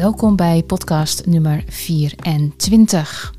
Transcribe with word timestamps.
Welkom 0.00 0.36
bij 0.36 0.62
podcast 0.62 1.26
nummer 1.26 1.64
24. 1.66 3.34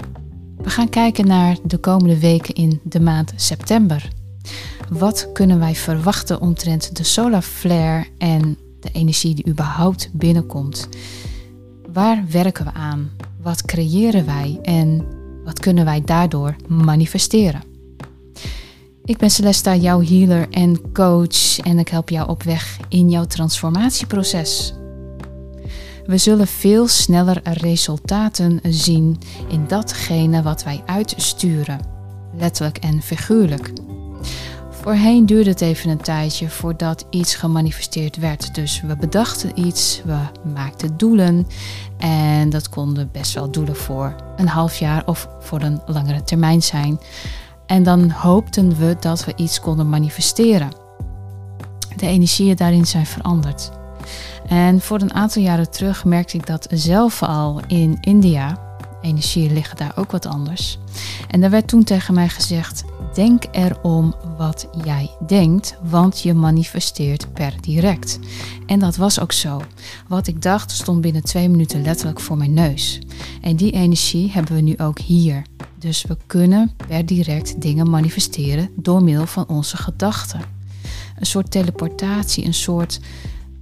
We 0.58 0.70
gaan 0.70 0.90
kijken 0.90 1.28
naar 1.28 1.58
de 1.64 1.78
komende 1.78 2.20
weken 2.20 2.56
in 2.56 2.80
de 2.84 3.00
maand 3.00 3.34
september. 3.36 4.10
Wat 4.90 5.30
kunnen 5.34 5.60
wij 5.60 5.76
verwachten 5.76 6.42
omtrent 6.42 6.96
de 6.96 7.04
solar 7.04 7.42
flare 7.42 8.06
en 8.18 8.58
de 8.80 8.90
energie 8.92 9.36
die 9.36 9.48
überhaupt 9.48 10.10
binnenkomt? 10.14 10.90
Waar 11.94 12.24
werken 12.32 12.66
we 12.66 12.74
aan? 12.74 13.12
Wat 13.42 13.66
creëren 13.66 14.26
wij 14.26 14.60
en 14.62 15.06
wat 15.44 15.60
kunnen 15.60 15.86
wij 15.86 16.02
daardoor 16.02 16.56
manifesteren? 16.68 17.62
Ik 19.04 19.18
ben 19.18 19.30
Celesta, 19.30 19.76
jouw 19.76 20.02
healer 20.04 20.50
en 20.50 20.92
coach 20.92 21.60
en 21.60 21.80
ik 21.80 21.88
help 21.88 22.10
jou 22.10 22.30
op 22.30 22.44
weg 22.44 22.80
in 22.90 23.10
jouw 23.10 23.26
transformatieproces. 23.26 24.74
We 26.06 26.18
zullen 26.18 26.48
veel 26.48 26.88
sneller 26.88 27.40
resultaten 27.44 28.60
zien 28.64 29.20
in 29.48 29.68
datgene 29.68 30.42
wat 30.42 30.64
wij 30.64 30.84
uitsturen, 30.86 31.80
letterlijk 32.34 32.78
en 32.78 33.02
figuurlijk. 33.02 33.72
Voorheen 34.70 35.26
duurde 35.26 35.50
het 35.50 35.62
even 35.62 35.90
een 35.90 36.02
tijdje 36.02 36.50
voordat 36.50 37.06
iets 37.10 37.36
gemanifesteerd 37.36 38.18
werd. 38.18 38.56
Dus 38.56 38.82
we 38.82 38.96
bedachten 38.96 39.60
iets, 39.60 40.02
we 40.06 40.18
maakten 40.54 40.98
doelen 40.98 41.48
en 41.98 42.50
dat 42.50 42.70
konden 42.70 43.10
best 43.12 43.34
wel 43.34 43.52
doelen 43.52 43.76
voor 43.76 44.16
een 44.36 44.48
half 44.48 44.76
jaar 44.76 45.04
of 45.06 45.28
voor 45.40 45.62
een 45.62 45.82
langere 45.86 46.24
termijn 46.24 46.62
zijn. 46.64 47.00
En 47.66 47.84
dan 47.84 48.10
hoopten 48.10 48.78
we 48.78 48.96
dat 49.00 49.26
we 49.26 49.34
iets 49.36 49.60
konden 49.60 49.90
manifesteren. 49.90 50.70
De 51.96 52.08
energieën 52.08 52.56
daarin 52.56 52.86
zijn 52.86 53.06
veranderd. 53.06 53.72
En 54.52 54.82
voor 54.82 55.02
een 55.02 55.14
aantal 55.14 55.42
jaren 55.42 55.72
terug 55.72 56.06
merkte 56.06 56.38
ik 56.38 56.46
dat 56.46 56.68
zelf 56.72 57.24
al 57.24 57.62
in 57.68 57.98
India. 58.02 58.60
Energieën 59.02 59.54
liggen 59.54 59.78
daar 59.78 59.92
ook 59.96 60.12
wat 60.12 60.26
anders. 60.26 60.78
En 61.28 61.42
daar 61.42 61.50
werd 61.50 61.68
toen 61.68 61.84
tegen 61.84 62.14
mij 62.14 62.30
gezegd: 62.30 62.84
Denk 63.14 63.44
erom 63.52 64.16
wat 64.38 64.68
jij 64.84 65.12
denkt, 65.28 65.78
want 65.84 66.22
je 66.22 66.34
manifesteert 66.34 67.34
per 67.34 67.54
direct. 67.62 68.20
En 68.66 68.80
dat 68.80 68.96
was 68.96 69.20
ook 69.20 69.32
zo. 69.32 69.62
Wat 70.08 70.28
ik 70.28 70.42
dacht 70.42 70.72
stond 70.72 71.02
binnen 71.02 71.24
twee 71.24 71.50
minuten 71.50 71.82
letterlijk 71.82 72.20
voor 72.20 72.38
mijn 72.38 72.54
neus. 72.54 73.00
En 73.42 73.56
die 73.56 73.72
energie 73.72 74.32
hebben 74.32 74.56
we 74.56 74.62
nu 74.62 74.78
ook 74.78 75.00
hier. 75.00 75.42
Dus 75.80 76.02
we 76.04 76.18
kunnen 76.28 76.72
per 76.88 77.06
direct 77.06 77.62
dingen 77.62 77.90
manifesteren 77.90 78.70
door 78.76 79.04
middel 79.04 79.28
van 79.28 79.48
onze 79.48 79.78
gedachten. 79.78 80.42
Een 81.20 81.26
soort 81.26 81.52
teleportatie, 81.52 82.46
een 82.46 82.54
soort 82.54 83.00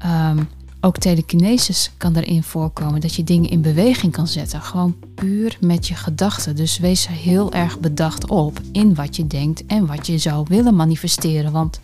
um, 0.06 0.48
ook 0.82 0.98
telekinesis 0.98 1.92
kan 1.98 2.16
erin 2.16 2.44
voorkomen, 2.44 3.02
dat 3.02 3.16
je 3.16 3.24
dingen 3.24 3.50
in 3.50 3.62
beweging 3.62 4.12
kan 4.12 4.28
zetten. 4.28 4.62
Gewoon 4.62 4.96
puur 5.16 5.58
met 5.60 5.88
je 5.88 5.96
gedachten. 5.96 6.56
Dus 6.56 6.78
wees 6.78 7.06
er 7.06 7.12
heel 7.12 7.54
erg 7.54 7.80
bedacht 7.80 8.30
op 8.30 8.60
in 8.72 8.96
wat 8.96 9.16
je 9.16 9.28
denkt 9.28 9.66
en 9.66 9.86
wat 9.86 10.08
je 10.08 10.18
zou 10.18 10.46
willen 10.50 10.76
manifesteren. 10.76 11.52
Want 11.52 11.80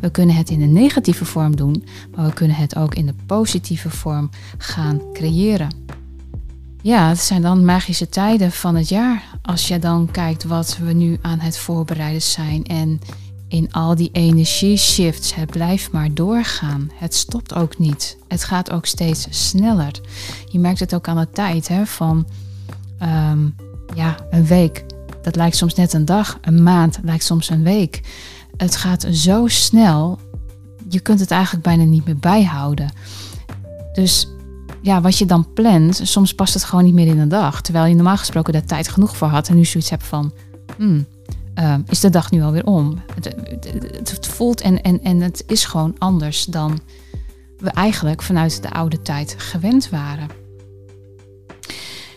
we 0.00 0.10
kunnen 0.10 0.36
het 0.36 0.50
in 0.50 0.62
een 0.62 0.72
negatieve 0.72 1.24
vorm 1.24 1.56
doen, 1.56 1.84
maar 2.16 2.26
we 2.26 2.32
kunnen 2.32 2.56
het 2.56 2.76
ook 2.76 2.94
in 2.94 3.06
de 3.06 3.14
positieve 3.26 3.90
vorm 3.90 4.30
gaan 4.58 5.00
creëren. 5.12 5.70
Ja, 6.82 7.08
het 7.08 7.18
zijn 7.18 7.42
dan 7.42 7.64
magische 7.64 8.08
tijden 8.08 8.52
van 8.52 8.76
het 8.76 8.88
jaar. 8.88 9.38
Als 9.42 9.68
je 9.68 9.78
dan 9.78 10.10
kijkt 10.10 10.44
wat 10.44 10.78
we 10.82 10.92
nu 10.92 11.18
aan 11.22 11.38
het 11.38 11.58
voorbereiden 11.58 12.22
zijn 12.22 12.64
en 12.64 13.00
in 13.50 13.72
al 13.72 13.94
die 13.94 14.10
energieshifts. 14.12 15.34
Het 15.34 15.50
blijft 15.50 15.92
maar 15.92 16.14
doorgaan. 16.14 16.90
Het 16.94 17.14
stopt 17.14 17.54
ook 17.54 17.78
niet. 17.78 18.16
Het 18.28 18.44
gaat 18.44 18.70
ook 18.70 18.86
steeds 18.86 19.26
sneller. 19.30 20.00
Je 20.50 20.58
merkt 20.58 20.80
het 20.80 20.94
ook 20.94 21.08
aan 21.08 21.16
de 21.16 21.30
tijd 21.30 21.68
hè, 21.68 21.86
van 21.86 22.26
ehm, 22.98 23.48
ja, 23.94 24.16
een 24.30 24.46
week. 24.46 24.84
Dat 25.22 25.36
lijkt 25.36 25.56
soms 25.56 25.74
net 25.74 25.92
een 25.92 26.04
dag. 26.04 26.38
Een 26.40 26.62
maand 26.62 26.98
lijkt 27.02 27.24
soms 27.24 27.50
een 27.50 27.62
week. 27.62 28.00
Het 28.56 28.76
gaat 28.76 29.06
zo 29.10 29.46
snel. 29.46 30.18
Je 30.88 31.00
kunt 31.00 31.20
het 31.20 31.30
eigenlijk 31.30 31.64
bijna 31.64 31.84
niet 31.84 32.04
meer 32.04 32.18
bijhouden. 32.18 32.92
Dus 33.92 34.28
ja, 34.82 35.00
wat 35.00 35.18
je 35.18 35.26
dan 35.26 35.52
plant, 35.52 36.00
soms 36.02 36.34
past 36.34 36.54
het 36.54 36.64
gewoon 36.64 36.84
niet 36.84 36.94
meer 36.94 37.06
in 37.06 37.18
een 37.18 37.28
dag. 37.28 37.60
Terwijl 37.60 37.86
je 37.86 37.94
normaal 37.94 38.16
gesproken 38.16 38.52
daar 38.52 38.64
tijd 38.64 38.88
genoeg 38.88 39.16
voor 39.16 39.28
had. 39.28 39.48
En 39.48 39.56
nu 39.56 39.64
zoiets 39.64 39.90
hebt 39.90 40.04
van, 40.04 40.32
hmm, 40.76 41.06
Ehm, 41.60 41.80
is 41.88 42.00
de 42.00 42.10
dag 42.10 42.30
nu 42.30 42.42
alweer 42.42 42.66
om. 42.66 42.98
Het, 43.14 43.34
het, 44.10 44.26
voelt 44.26 44.60
en, 44.60 44.82
en, 44.82 45.02
en 45.02 45.20
het 45.20 45.44
is 45.46 45.64
gewoon 45.64 45.94
anders 45.98 46.44
dan 46.44 46.80
we 47.58 47.70
eigenlijk 47.70 48.22
vanuit 48.22 48.62
de 48.62 48.70
oude 48.70 49.02
tijd 49.02 49.34
gewend 49.38 49.88
waren. 49.88 50.28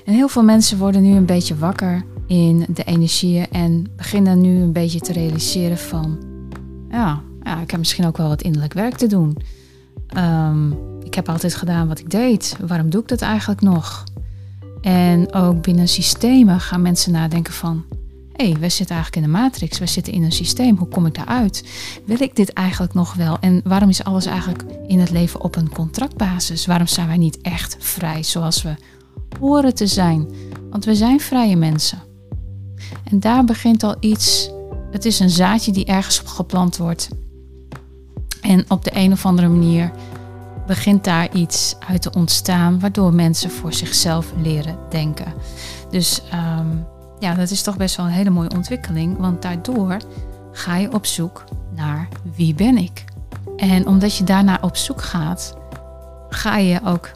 En 0.05 0.13
heel 0.13 0.27
veel 0.27 0.43
mensen 0.43 0.77
worden 0.77 1.01
nu 1.01 1.15
een 1.15 1.25
beetje 1.25 1.57
wakker 1.57 2.05
in 2.27 2.65
de 2.69 2.83
energieën 2.83 3.47
en 3.51 3.87
beginnen 3.95 4.41
nu 4.41 4.61
een 4.61 4.73
beetje 4.73 4.99
te 4.99 5.13
realiseren 5.13 5.77
van, 5.77 6.19
ja, 6.89 7.21
ja 7.41 7.61
ik 7.61 7.71
heb 7.71 7.79
misschien 7.79 8.05
ook 8.05 8.17
wel 8.17 8.27
wat 8.27 8.41
innerlijk 8.41 8.73
werk 8.73 8.95
te 8.95 9.07
doen. 9.07 9.37
Ehm, 10.07 10.71
ik 11.03 11.13
heb 11.13 11.29
altijd 11.29 11.55
gedaan 11.55 11.87
wat 11.87 11.99
ik 11.99 12.09
deed. 12.09 12.57
Waarom 12.67 12.89
doe 12.89 13.01
ik 13.01 13.07
dat 13.07 13.21
eigenlijk 13.21 13.61
nog? 13.61 14.03
En 14.81 15.33
ook 15.33 15.61
binnen 15.61 15.87
systemen 15.87 16.59
gaan 16.59 16.81
mensen 16.81 17.11
nadenken 17.11 17.53
van, 17.53 17.85
hey, 18.43 18.59
we 18.59 18.69
zitten 18.69 18.95
eigenlijk 18.95 19.25
in 19.25 19.31
de 19.31 19.37
matrix, 19.37 19.79
we 19.79 19.85
zitten 19.85 20.13
in 20.13 20.23
een 20.23 20.31
systeem, 20.31 20.77
hoe 20.77 20.87
kom 20.87 21.05
ik 21.05 21.15
daaruit? 21.15 21.63
Wil 22.05 22.21
ik 22.21 22.35
dit 22.35 22.53
eigenlijk 22.53 22.93
nog 22.93 23.13
wel? 23.13 23.37
En 23.39 23.61
waarom 23.63 23.89
is 23.89 24.03
alles 24.03 24.25
eigenlijk 24.25 24.63
in 24.87 24.99
het 24.99 25.09
leven 25.09 25.41
op 25.41 25.55
een 25.55 25.69
contractbasis? 25.69 26.65
Waarom 26.65 26.87
zijn 26.87 27.07
wij 27.07 27.17
niet 27.17 27.41
echt 27.41 27.75
vrij 27.79 28.23
zoals 28.23 28.61
we 28.61 28.75
horen 29.39 29.75
te 29.75 29.87
zijn? 29.87 30.27
Want 30.69 30.85
we 30.85 30.95
zijn 30.95 31.19
vrije 31.19 31.55
mensen. 31.55 32.01
En 33.03 33.19
daar 33.19 33.45
begint 33.45 33.83
al 33.83 33.95
iets, 33.99 34.49
het 34.91 35.05
is 35.05 35.19
een 35.19 35.29
zaadje 35.29 35.71
die 35.71 35.85
ergens 35.85 36.19
geplant 36.25 36.77
wordt. 36.77 37.09
En 38.41 38.65
op 38.67 38.83
de 38.83 38.91
een 38.93 39.11
of 39.11 39.25
andere 39.25 39.47
manier 39.47 39.91
begint 40.67 41.03
daar 41.03 41.35
iets 41.35 41.75
uit 41.87 42.01
te 42.01 42.11
ontstaan, 42.13 42.79
waardoor 42.79 43.13
mensen 43.13 43.51
voor 43.51 43.73
zichzelf 43.73 44.33
leren 44.41 44.77
denken. 44.89 45.33
Dus 45.89 46.21
um, 46.33 46.85
ja, 47.19 47.33
dat 47.33 47.49
is 47.49 47.61
toch 47.61 47.77
best 47.77 47.95
wel 47.95 48.05
een 48.05 48.11
hele 48.11 48.29
mooie 48.29 48.55
ontwikkeling, 48.55 49.17
want 49.17 49.41
daardoor 49.41 49.97
ga 50.51 50.77
je 50.77 50.93
op 50.93 51.05
zoek 51.05 51.43
naar 51.75 52.07
wie 52.35 52.53
ben 52.53 52.77
ik. 52.77 53.05
En 53.57 53.87
omdat 53.87 54.17
je 54.17 54.23
daarna 54.23 54.57
op 54.61 54.75
zoek 54.75 55.01
gaat, 55.01 55.57
ga 56.29 56.57
je 56.57 56.79
ook 56.85 57.09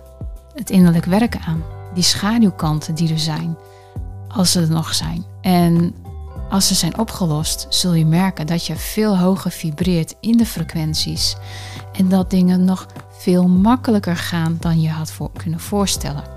het 0.53 0.69
innerlijk 0.69 1.06
werken 1.06 1.41
aan. 1.41 1.63
Die 1.94 2.03
schaduwkanten 2.03 2.96
die 2.96 3.12
er 3.12 3.19
zijn, 3.19 3.57
als 4.28 4.52
ze 4.52 4.62
er 4.62 4.69
nog 4.69 4.94
zijn. 4.94 5.25
En 5.41 5.96
als 6.50 6.68
ze 6.68 6.75
zijn 6.75 6.97
opgelost, 6.97 7.68
zul 7.69 7.94
je 7.94 8.06
merken 8.06 8.47
dat 8.47 8.66
je 8.66 8.75
veel 8.75 9.18
hoger 9.18 9.52
vibreert 9.52 10.16
in 10.19 10.38
de 10.38 10.46
frequenties. 10.46 11.36
En 11.94 12.09
dat 12.09 12.30
dingen 12.30 12.63
nog 12.63 12.86
veel 13.12 13.47
makkelijker 13.47 14.16
gaan 14.16 14.57
dan 14.59 14.81
je 14.81 14.90
had 14.90 15.18
kunnen 15.34 15.59
voorstellen. 15.59 16.37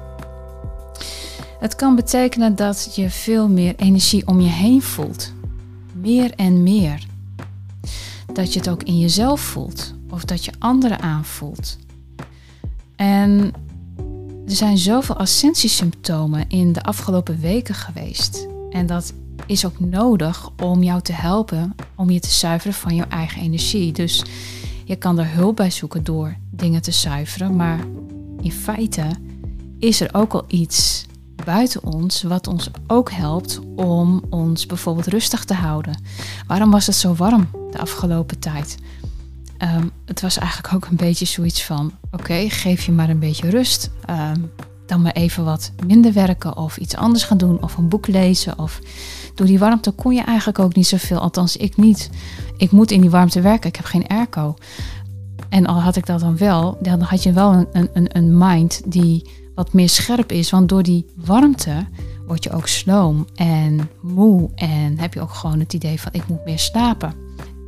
Het 1.61 1.77
kan 1.77 1.95
betekenen 1.95 2.57
dat 2.57 2.93
je 2.95 3.11
veel 3.11 3.49
meer 3.49 3.75
energie 3.77 4.27
om 4.27 4.41
je 4.41 4.49
heen 4.49 4.83
voelt. 4.83 5.33
Meer 5.95 6.33
en 6.35 6.63
meer. 6.63 7.07
Dat 8.33 8.53
je 8.53 8.59
het 8.59 8.69
ook 8.69 8.83
in 8.83 8.99
jezelf 8.99 9.41
voelt 9.41 9.95
of 10.11 10.25
dat 10.25 10.45
je 10.45 10.53
anderen 10.59 11.01
aanvoelt. 11.01 11.79
En 12.97 13.53
er 14.47 14.57
zijn 14.57 14.79
zoveel 14.79 15.17
ascensiesymptomen 15.17 16.49
in 16.49 16.73
de 16.73 16.83
afgelopen 16.83 17.41
weken 17.41 17.75
geweest. 17.75 18.47
En 18.71 18.87
dat 18.87 19.13
is 19.47 19.67
ook 19.67 19.81
nodig 19.81 20.51
om 20.63 20.83
jou 20.83 21.03
te 21.03 21.13
helpen 21.13 21.75
om 21.95 22.11
je 22.11 22.21
te 22.21 22.31
zuiveren 22.31 22.75
van 22.75 22.95
jouw 22.95 23.09
eigen 23.09 23.43
energie. 23.43 23.93
Dus 23.93 24.25
je 24.85 24.97
kan 24.97 25.19
er 25.19 25.33
hulp 25.33 25.57
bij 25.57 25.71
zoeken 25.71 26.05
door 26.05 26.37
dingen 26.51 26.83
te 26.83 26.91
zuiveren. 26.91 27.57
Maar 27.57 27.81
in 28.41 28.53
feite 28.53 29.07
is 29.79 30.01
er 30.01 30.09
ook 30.13 30.33
al 30.33 30.45
iets 30.47 31.09
buiten 31.45 31.85
ons, 31.85 32.23
wat 32.23 32.47
ons 32.47 32.71
ook 32.87 33.11
helpt 33.11 33.61
om 33.77 34.23
ons 34.31 34.67
bijvoorbeeld 34.67 35.07
rustig 35.07 35.45
te 35.45 35.55
houden. 35.55 36.03
Waarom 36.47 36.71
was 36.71 36.87
het 36.87 36.97
zo 36.97 37.15
warm 37.15 37.49
de 37.71 37.79
afgelopen 37.79 38.39
tijd? 38.39 38.77
Ehm, 39.59 39.87
het 40.05 40.21
was 40.21 40.39
eigenlijk 40.39 40.75
ook 40.75 40.87
een 40.91 40.97
beetje 40.97 41.25
zoiets 41.25 41.65
van: 41.65 41.93
oké, 42.11 42.49
geef 42.49 42.83
je 42.83 42.93
maar 42.93 43.09
een 43.09 43.19
beetje 43.19 43.51
rust. 43.51 43.91
Ehm, 44.05 44.41
dan 44.87 45.03
maar 45.03 45.13
even 45.13 45.45
wat 45.45 45.73
minder 45.87 46.13
werken 46.13 46.57
of 46.57 46.77
iets 46.77 46.97
anders 46.97 47.25
gaan 47.25 47.39
doen 47.39 47.63
of 47.63 47.77
een 47.77 47.89
boek 47.89 48.07
lezen. 48.07 48.59
Of 48.59 48.81
door 49.35 49.47
die 49.47 49.59
warmte 49.59 49.91
kon 49.91 50.15
je 50.15 50.23
eigenlijk 50.23 50.59
ook 50.59 50.75
niet 50.75 50.87
zoveel, 50.87 51.19
althans 51.19 51.57
ik 51.57 51.77
niet. 51.77 52.11
Ik 52.57 52.71
moet 52.71 52.91
in 52.91 53.01
die 53.01 53.11
warmte 53.11 53.41
werken, 53.41 53.69
ik 53.69 53.77
heb 53.77 53.85
geen 53.85 54.07
airco. 54.07 54.55
En 55.49 55.67
al 55.67 55.81
had 55.81 55.97
ik 55.97 56.07
dat 56.07 56.21
dan 56.21 56.37
wel, 56.37 56.79
dan 56.83 57.01
had 57.01 57.23
je 57.23 57.33
wel 57.33 57.53
een, 57.53 57.89
een, 57.93 58.17
een 58.17 58.39
mind 58.39 58.83
die 58.93 59.31
wat 59.61 59.73
meer 59.73 59.89
scherp 59.89 60.33
is. 60.33 60.51
Want 60.51 60.69
door 60.69 60.83
die 60.83 61.07
warmte 61.15 61.87
word 62.27 62.45
je 62.45 62.51
ook 62.51 62.69
sloom 62.69 63.27
en 63.35 63.91
moe. 64.01 64.51
En 64.55 64.99
heb 64.99 65.15
je 65.15 65.21
ook 65.21 65.35
gewoon 65.35 65.59
het 65.59 65.73
idee 65.73 66.01
van 66.01 66.13
ik 66.13 66.29
moet 66.29 66.45
meer 66.45 66.59
slapen. 66.59 67.15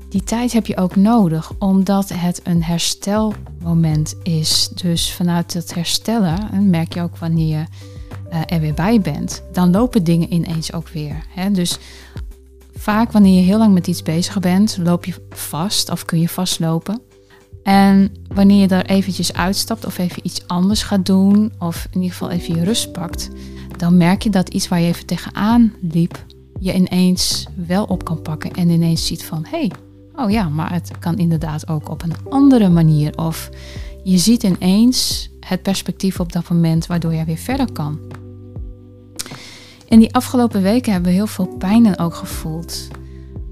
Die 0.08 0.24
tijd 0.24 0.52
heb 0.52 0.66
je 0.66 0.76
ook 0.76 0.96
nodig, 0.96 1.52
omdat 1.58 2.08
het 2.14 2.40
een 2.44 2.62
herstelmoment 2.62 4.14
is. 4.22 4.68
Dus 4.68 5.12
vanuit 5.12 5.54
het 5.54 5.74
herstellen, 5.74 6.50
en 6.52 6.70
merk 6.70 6.94
je 6.94 7.02
ook 7.02 7.16
wanneer 7.16 7.58
je 7.58 7.64
uh, 8.32 8.40
er 8.46 8.60
weer 8.60 8.74
bij 8.74 9.00
bent, 9.00 9.42
dan 9.52 9.70
lopen 9.70 10.04
dingen 10.04 10.32
ineens 10.32 10.72
ook 10.72 10.88
weer. 10.88 11.24
Dus 11.52 11.78
vaak 12.74 13.12
wanneer 13.12 13.40
je 13.40 13.46
heel 13.46 13.58
lang 13.58 13.74
met 13.74 13.86
iets 13.86 14.02
bezig 14.02 14.40
bent, 14.40 14.78
loop 14.80 15.04
je 15.04 15.14
vast 15.30 15.90
of 15.90 16.04
kun 16.04 16.20
je 16.20 16.28
vastlopen. 16.28 17.00
En 17.62 18.14
wanneer 18.34 18.60
je 18.60 18.68
daar 18.68 18.84
eventjes 18.84 19.32
uitstapt 19.32 19.86
of 19.86 19.98
even 19.98 20.26
iets 20.26 20.46
anders 20.46 20.82
gaat 20.82 21.06
doen, 21.06 21.52
of 21.58 21.86
in 21.90 22.00
ieder 22.00 22.16
geval 22.16 22.30
even 22.30 22.54
je 22.54 22.64
rust 22.64 22.92
pakt, 22.92 23.30
dan 23.76 23.96
merk 23.96 24.22
je 24.22 24.30
dat 24.30 24.48
iets 24.48 24.68
waar 24.68 24.80
je 24.80 24.86
even 24.86 25.06
tegenaan 25.06 25.72
liep, 25.80 26.24
je 26.60 26.74
ineens 26.74 27.46
wel 27.66 27.84
op 27.84 28.04
kan 28.04 28.22
pakken 28.22 28.50
en 28.50 28.68
ineens 28.68 29.06
ziet 29.06 29.24
van 29.24 29.44
hé, 29.48 29.58
hey, 29.58 29.70
oh 30.14 30.30
ja, 30.30 30.48
maar 30.48 30.72
het 30.72 30.98
kan 30.98 31.18
inderdaad 31.18 31.68
ook 31.68 31.88
op 31.90 32.02
een 32.02 32.14
andere 32.28 32.68
manier. 32.68 33.18
Of 33.18 33.50
je 34.04 34.18
ziet 34.18 34.42
ineens 34.42 35.30
het 35.40 35.62
perspectief 35.62 36.20
op 36.20 36.32
dat 36.32 36.48
moment 36.48 36.86
waardoor 36.86 37.14
je 37.14 37.24
weer 37.24 37.36
verder 37.36 37.72
kan. 37.72 37.98
In 39.88 39.98
die 39.98 40.14
afgelopen 40.14 40.62
weken 40.62 40.92
hebben 40.92 41.10
we 41.10 41.16
heel 41.16 41.26
veel 41.26 41.46
pijn 41.46 41.98
ook 41.98 42.14
gevoeld. 42.14 42.88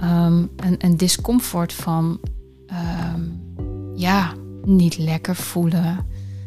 Um, 0.03 0.51
een, 0.79 0.97
discomfort 0.97 1.73
van 1.73 2.21
ehm, 2.67 3.21
ja, 4.01 4.33
niet 4.65 4.99
lekker 4.99 5.37
voelen, 5.37 6.07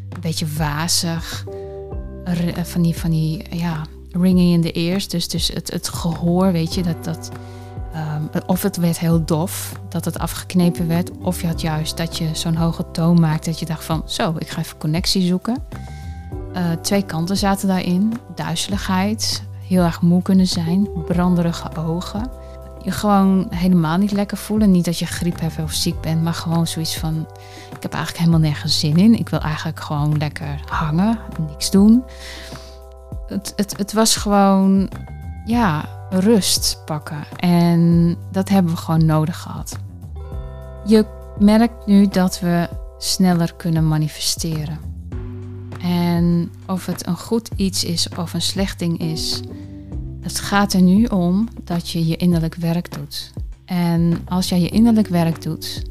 een 0.09 0.21
beetje 0.21 0.47
wazig, 0.57 1.45
van 2.63 2.81
die, 2.81 2.95
van 2.95 3.09
die 3.09 3.45
ja, 3.49 3.81
ringing 4.11 4.53
in 4.53 4.61
de 4.61 4.71
ears, 4.71 5.07
dus, 5.07 5.27
dus 5.27 5.47
het, 5.47 5.71
het 5.71 5.89
gehoor, 5.89 6.51
weet 6.51 6.73
je, 6.73 6.83
dat, 6.83 7.03
dat, 7.03 7.29
um, 7.95 8.41
of 8.45 8.61
het 8.61 8.77
werd 8.77 8.99
heel 8.99 9.25
dof, 9.25 9.79
dat 9.89 10.05
het 10.05 10.19
afgeknepen 10.19 10.87
werd, 10.87 11.11
of 11.21 11.41
je 11.41 11.47
had 11.47 11.61
juist 11.61 11.97
dat 11.97 12.17
je 12.17 12.29
zo'n 12.31 12.55
hoge 12.55 12.91
toon 12.91 13.19
maakte 13.19 13.49
dat 13.49 13.59
je 13.59 13.65
dacht 13.65 13.83
van, 13.83 14.03
zo, 14.05 14.33
ik 14.37 14.49
ga 14.49 14.59
even 14.59 14.77
connectie 14.77 15.21
zoeken. 15.21 15.63
Uh, 16.55 16.71
twee 16.71 17.05
kanten 17.05 17.37
zaten 17.37 17.67
daarin, 17.67 18.13
duizeligheid, 18.35 19.43
heel 19.67 19.83
erg 19.83 20.01
moe 20.01 20.21
kunnen 20.21 20.47
zijn, 20.47 20.87
branderige 21.05 21.75
ogen. 21.75 22.29
Je 22.83 22.91
gewoon 22.91 23.47
helemaal 23.49 23.97
niet 23.97 24.11
lekker 24.11 24.37
voelen. 24.37 24.71
Niet 24.71 24.85
dat 24.85 24.99
je 24.99 25.05
griep 25.05 25.39
hebt 25.39 25.59
of 25.59 25.71
ziek 25.71 26.01
bent, 26.01 26.23
maar 26.23 26.33
gewoon 26.33 26.67
zoiets 26.67 26.97
van: 26.97 27.27
ik 27.75 27.81
heb 27.81 27.93
eigenlijk 27.93 28.25
helemaal 28.25 28.49
nergens 28.49 28.79
zin 28.79 28.97
in. 28.97 29.19
Ik 29.19 29.29
wil 29.29 29.39
eigenlijk 29.39 29.79
gewoon 29.79 30.17
lekker 30.17 30.59
hangen, 30.65 31.19
niks 31.49 31.71
doen. 31.71 32.03
Het, 33.27 33.53
het, 33.55 33.77
het 33.77 33.93
was 33.93 34.15
gewoon, 34.15 34.89
ja, 35.45 35.85
rust 36.09 36.81
pakken. 36.85 37.23
En 37.37 38.15
dat 38.31 38.49
hebben 38.49 38.71
we 38.71 38.77
gewoon 38.77 39.05
nodig 39.05 39.41
gehad. 39.41 39.77
Je 40.85 41.05
merkt 41.39 41.85
nu 41.85 42.07
dat 42.07 42.39
we 42.39 42.69
sneller 42.97 43.53
kunnen 43.53 43.87
manifesteren. 43.87 44.79
En 45.81 46.51
of 46.67 46.85
het 46.85 47.07
een 47.07 47.17
goed 47.17 47.49
iets 47.55 47.83
is 47.83 48.07
of 48.17 48.33
een 48.33 48.41
slecht 48.41 48.79
ding 48.79 48.99
is, 48.99 49.41
het 50.23 50.39
gaat 50.39 50.73
er 50.73 50.81
nu 50.81 51.05
om 51.05 51.47
dat 51.63 51.89
je 51.89 52.07
je 52.07 52.15
innerlijk 52.15 52.55
werk 52.55 52.93
doet. 52.93 53.33
En 53.65 54.21
als 54.25 54.49
jij 54.49 54.59
je 54.59 54.69
innerlijk 54.69 55.07
werk 55.07 55.41
doet, 55.41 55.83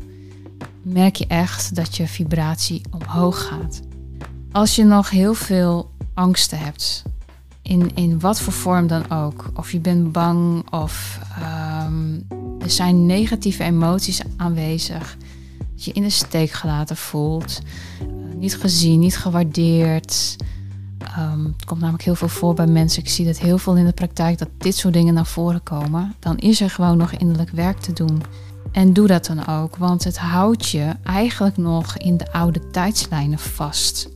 merk 0.83 1.17
je 1.17 1.27
echt 1.27 1.75
dat 1.75 1.97
je 1.97 2.07
vibratie 2.07 2.83
omhoog 2.91 3.47
gaat. 3.47 3.81
Als 4.53 4.77
je 4.77 4.85
nog 4.85 5.11
heel 5.11 5.35
veel 5.35 5.91
angsten 6.15 6.59
hebt, 6.59 7.03
in, 7.63 7.91
in 7.95 8.21
wat 8.21 8.41
voor 8.41 8.53
vorm 8.53 8.87
dan 8.87 9.11
ook, 9.11 9.51
of 9.55 9.73
je 9.73 9.81
bent 9.81 10.13
bang 10.13 10.71
of 10.71 11.19
um, 11.87 12.27
er 12.61 12.71
zijn 12.71 13.07
negatieve 13.07 13.63
emoties 13.63 14.21
aanwezig, 14.37 15.17
dat 15.73 15.85
je 15.85 15.93
in 15.93 16.03
de 16.03 16.11
steek 16.11 16.51
gelaten 16.51 16.97
voelt, 16.97 17.61
uh, 18.01 18.35
niet 18.35 18.57
gezien, 18.57 18.99
niet 18.99 19.17
gewaardeerd, 19.17 20.37
Um, 21.19 21.45
het 21.57 21.65
komt 21.65 21.81
namelijk 21.81 22.05
heel 22.05 22.15
veel 22.15 22.29
voor 22.29 22.55
bij 22.55 22.67
mensen. 22.67 23.03
Ik 23.03 23.09
zie 23.09 23.27
dat 23.27 23.39
heel 23.39 23.59
veel 23.59 23.77
in 23.77 23.85
de 23.85 23.93
praktijk 23.93 24.39
dat 24.39 24.49
dit 24.59 24.77
soort 24.77 24.95
dingen 24.95 25.15
naar 25.15 25.27
voren 25.27 25.63
komen. 25.63 26.15
Dan 26.19 26.39
is 26.39 26.61
er 26.61 26.71
gewoon 26.71 26.97
nog 26.97 27.13
innerlijk 27.13 27.51
werk 27.51 27.79
te 27.79 27.93
doen. 27.93 28.23
En 28.73 28.93
doe 28.93 29.07
dat 29.07 29.27
dan 29.27 29.47
ook, 29.47 29.77
want 29.77 30.05
het 30.05 30.19
houdt 30.19 30.69
je 30.69 30.93
eigenlijk 31.03 31.57
nog 31.57 31.97
in 31.97 32.17
de 32.17 32.33
oude 32.33 32.71
tijdslijnen 32.71 33.39
vast. 33.39 34.09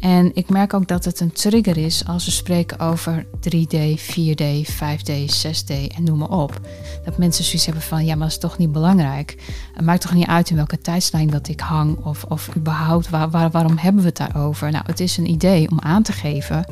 En 0.00 0.30
ik 0.34 0.48
merk 0.48 0.74
ook 0.74 0.88
dat 0.88 1.04
het 1.04 1.20
een 1.20 1.32
trigger 1.32 1.76
is 1.76 2.06
als 2.06 2.24
we 2.24 2.30
spreken 2.30 2.78
over 2.78 3.24
3D, 3.24 4.00
4D, 4.00 4.70
5D, 4.70 5.12
6D 5.46 5.94
en 5.96 6.04
noem 6.04 6.18
maar 6.18 6.30
op. 6.30 6.60
Dat 7.04 7.18
mensen 7.18 7.44
zoiets 7.44 7.64
hebben 7.64 7.82
van, 7.82 8.04
ja, 8.04 8.14
maar 8.14 8.28
dat 8.28 8.36
is 8.36 8.38
toch 8.38 8.58
niet 8.58 8.72
belangrijk. 8.72 9.36
Het 9.74 9.84
maakt 9.84 10.00
toch 10.00 10.14
niet 10.14 10.26
uit 10.26 10.50
in 10.50 10.56
welke 10.56 10.78
tijdslijn 10.78 11.30
dat 11.30 11.48
ik 11.48 11.60
hang 11.60 12.04
of, 12.04 12.24
of 12.28 12.56
überhaupt, 12.56 13.10
waar, 13.10 13.30
waar, 13.30 13.50
waarom 13.50 13.78
hebben 13.78 14.02
we 14.02 14.08
het 14.08 14.16
daarover? 14.16 14.70
Nou, 14.70 14.84
het 14.86 15.00
is 15.00 15.16
een 15.16 15.30
idee 15.30 15.70
om 15.70 15.80
aan 15.80 16.02
te 16.02 16.12
geven 16.12 16.64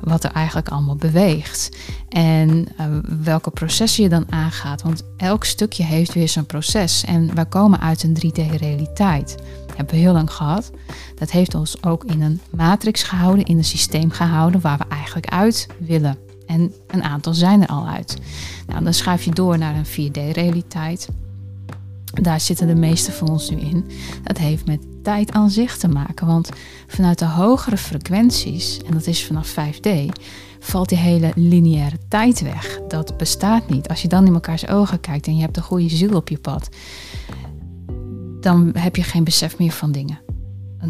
wat 0.00 0.24
er 0.24 0.32
eigenlijk 0.32 0.68
allemaal 0.68 0.96
beweegt. 0.96 1.76
En 2.08 2.66
uh, 2.80 2.86
welke 3.22 3.50
processen 3.50 4.02
je 4.02 4.08
dan 4.08 4.26
aangaat. 4.30 4.82
Want 4.82 5.02
elk 5.16 5.44
stukje 5.44 5.84
heeft 5.84 6.14
weer 6.14 6.28
zijn 6.28 6.46
proces. 6.46 7.04
En 7.04 7.34
wij 7.34 7.46
komen 7.46 7.80
uit 7.80 8.02
een 8.02 8.16
3D-realiteit 8.16 9.34
hebben 9.80 9.98
we 9.98 10.06
heel 10.06 10.12
lang 10.12 10.32
gehad. 10.32 10.70
Dat 11.14 11.30
heeft 11.30 11.54
ons 11.54 11.82
ook 11.82 12.04
in 12.04 12.22
een 12.22 12.40
matrix 12.50 13.02
gehouden, 13.02 13.44
in 13.44 13.56
een 13.58 13.64
systeem 13.64 14.10
gehouden 14.10 14.60
waar 14.60 14.78
we 14.78 14.84
eigenlijk 14.88 15.26
uit 15.26 15.66
willen. 15.78 16.18
En 16.46 16.72
een 16.86 17.02
aantal 17.02 17.34
zijn 17.34 17.62
er 17.62 17.68
al 17.68 17.86
uit. 17.86 18.18
Nou, 18.66 18.84
dan 18.84 18.94
schuif 18.94 19.22
je 19.22 19.30
door 19.30 19.58
naar 19.58 19.74
een 19.76 20.10
4D-realiteit. 20.10 21.08
Daar 22.22 22.40
zitten 22.40 22.66
de 22.66 22.74
meeste 22.74 23.12
van 23.12 23.28
ons 23.28 23.50
nu 23.50 23.56
in. 23.56 23.90
Dat 24.22 24.38
heeft 24.38 24.66
met 24.66 24.80
tijd 25.02 25.32
aan 25.32 25.50
zich 25.50 25.76
te 25.76 25.88
maken. 25.88 26.26
Want 26.26 26.50
vanuit 26.86 27.18
de 27.18 27.26
hogere 27.26 27.76
frequenties, 27.76 28.78
en 28.86 28.92
dat 28.92 29.06
is 29.06 29.26
vanaf 29.26 29.54
5D, 29.54 29.90
valt 30.60 30.88
die 30.88 30.98
hele 30.98 31.32
lineaire 31.34 31.96
tijd 32.08 32.40
weg. 32.40 32.80
Dat 32.88 33.16
bestaat 33.16 33.68
niet. 33.68 33.88
Als 33.88 34.02
je 34.02 34.08
dan 34.08 34.26
in 34.26 34.34
elkaars 34.34 34.68
ogen 34.68 35.00
kijkt 35.00 35.26
en 35.26 35.36
je 35.36 35.42
hebt 35.42 35.56
een 35.56 35.62
goede 35.62 35.88
ziel 35.88 36.16
op 36.16 36.28
je 36.28 36.38
pad, 36.38 36.68
dan 38.40 38.70
heb 38.78 38.96
je 38.96 39.02
geen 39.02 39.24
besef 39.24 39.58
meer 39.58 39.72
van 39.72 39.92
dingen. 39.92 40.20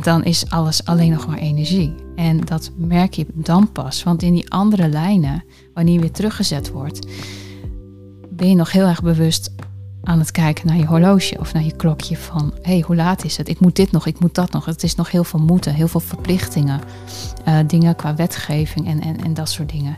Dan 0.03 0.25
is 0.25 0.51
alles 0.51 0.85
alleen 0.85 1.11
nog 1.11 1.27
maar 1.27 1.39
energie. 1.39 1.95
En 2.17 2.41
dat 2.41 2.71
merk 2.77 3.15
je 3.15 3.27
dan 3.33 3.73
pas. 3.73 4.03
Want 4.03 4.23
in 4.23 4.33
die 4.33 4.51
andere 4.51 4.89
lijnen, 4.89 5.45
wanneer 5.75 5.95
je 5.95 6.01
weer 6.01 6.11
teruggezet 6.11 6.71
wordt, 6.71 7.07
ben 8.31 8.49
je 8.49 8.55
nog 8.55 8.73
heel 8.73 8.87
erg 8.87 9.03
bewust 9.03 9.51
aan 10.03 10.19
het 10.19 10.31
kijken 10.31 10.67
naar 10.67 10.77
je 10.77 10.87
horloge 10.87 11.37
of 11.39 11.53
naar 11.53 11.63
je 11.63 11.77
klokje 11.77 12.17
van 12.17 12.53
hé, 12.63 12.73
hey, 12.73 12.85
hoe 12.87 12.97
laat 12.97 13.25
is 13.25 13.37
het? 13.37 13.49
Ik 13.49 13.61
moet 13.61 13.77
dit 13.77 13.91
nog, 13.91 14.07
ik 14.07 14.21
moet 14.21 14.35
dat 14.35 14.53
nog. 14.53 14.65
Het 14.65 14.83
is 14.83 14.95
nog 14.95 15.11
heel 15.11 15.25
veel 15.25 15.41
moeten, 15.41 15.75
heel 15.75 15.89
veel 15.89 16.01
verplichtingen, 16.01 16.81
uh, 17.49 17.59
dingen 17.67 17.97
qua 17.97 18.15
wetgeving 18.15 18.87
en, 18.87 19.01
en, 19.01 19.25
en 19.25 19.35
dat 19.35 19.49
soort 19.49 19.71
dingen. 19.71 19.97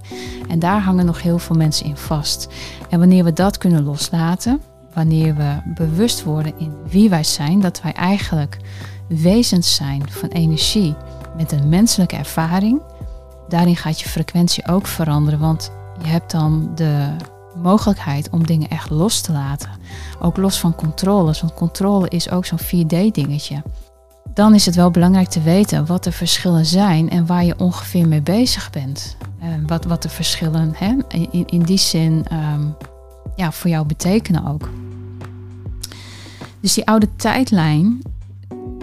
En 0.49 0.59
daar 0.59 0.81
hangen 0.81 1.07
nog 1.07 1.23
heel 1.23 1.39
veel 1.39 1.57
mensen 1.57 1.87
in 1.87 1.97
vast. 1.97 2.49
En 2.89 2.99
wanneer 2.99 3.25
we 3.25 3.33
dat 3.33 3.59
kunnen 3.59 3.85
loslaten, 3.85 4.61
wanneer 4.95 5.35
we 5.35 5.57
bewust 5.65 6.23
worden 6.23 6.59
in 6.59 6.75
wie 6.89 7.11
wij 7.11 7.25
zijn, 7.25 7.61
dat 7.61 7.83
wij 7.83 7.93
eigenlijk 7.93 8.57
wezens 9.09 9.75
zijn 9.75 10.11
van 10.11 10.29
energie 10.29 10.95
met 11.37 11.53
een 11.53 11.69
menselijke 11.69 12.17
ervaring, 12.17 12.81
daarin 13.49 13.77
gaat 13.77 14.01
je 14.01 14.09
frequentie 14.09 14.69
ook 14.69 14.87
veranderen, 14.87 15.39
want 15.39 15.73
je 16.03 16.09
hebt 16.09 16.31
dan 16.31 16.71
de 16.75 17.17
mogelijkheid 17.57 18.31
om 18.31 18.47
dingen 18.47 18.69
echt 18.69 18.91
los 18.91 19.21
te 19.21 19.33
laten. 19.33 19.71
Ook 20.21 20.37
los 20.37 20.61
van 20.61 20.75
controles, 20.75 21.41
want 21.41 21.55
controle 21.55 22.09
is 22.09 22.31
ook 22.31 22.47
zo'n 22.47 22.61
4D-dingetje. 22.61 23.63
Dan 24.35 24.55
is 24.55 24.67
het 24.67 24.75
wel 24.75 24.91
belangrijk 24.91 25.29
te 25.29 25.43
weten 25.43 25.87
wat 25.87 26.05
de 26.05 26.13
verschillen 26.13 26.67
zijn 26.67 27.11
en 27.11 27.27
waar 27.27 27.45
je 27.45 27.59
ongeveer 27.59 28.09
mee 28.09 28.23
bezig 28.23 28.71
bent. 28.71 29.17
Uh, 29.43 29.49
wat, 29.67 29.85
wat 29.85 30.03
de 30.03 30.09
verschillen 30.09 30.73
hè, 30.77 30.95
in, 31.09 31.47
in 31.47 31.63
die 31.63 31.79
zin 31.79 32.25
um, 32.33 32.77
ja, 33.37 33.53
voor 33.53 33.71
jou 33.71 33.87
betekenen 33.87 34.47
ook. 34.47 34.69
Dus 36.61 36.75
die 36.75 36.87
oude 36.87 37.09
tijdlijn, 37.17 38.03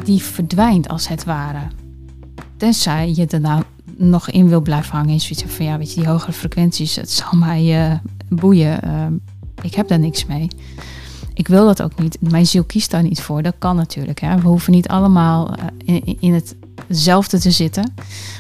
die 0.03 0.21
verdwijnt 0.21 0.87
als 0.87 1.07
het 1.07 1.23
ware. 1.23 1.61
Tenzij 2.57 3.13
je 3.15 3.27
er 3.27 3.39
nou 3.39 3.63
nog 3.97 4.29
in 4.29 4.49
wil 4.49 4.61
blijven 4.61 4.95
hangen. 4.95 5.13
En 5.13 5.19
zoiets 5.19 5.43
van, 5.55 5.65
ja, 5.65 5.77
weet 5.77 5.93
je, 5.93 5.99
die 5.99 6.09
hogere 6.09 6.31
frequenties, 6.31 6.95
het 6.95 7.11
zal 7.11 7.37
mij 7.37 7.89
uh, 7.89 7.97
boeien. 8.29 8.79
Uh, 8.85 9.05
ik 9.61 9.75
heb 9.75 9.87
daar 9.87 9.99
niks 9.99 10.25
mee. 10.25 10.47
Ik 11.33 11.47
wil 11.47 11.65
dat 11.65 11.81
ook 11.81 11.99
niet. 12.01 12.17
Mijn 12.21 12.45
ziel 12.45 12.63
kiest 12.63 12.91
daar 12.91 13.03
niet 13.03 13.21
voor. 13.21 13.41
Dat 13.41 13.55
kan 13.57 13.75
natuurlijk. 13.75 14.19
Hè. 14.19 14.35
We 14.35 14.47
hoeven 14.47 14.73
niet 14.73 14.87
allemaal 14.87 15.49
uh, 15.59 15.65
in, 15.85 16.17
in 16.19 16.43
hetzelfde 16.87 17.39
te 17.39 17.51
zitten. 17.51 17.93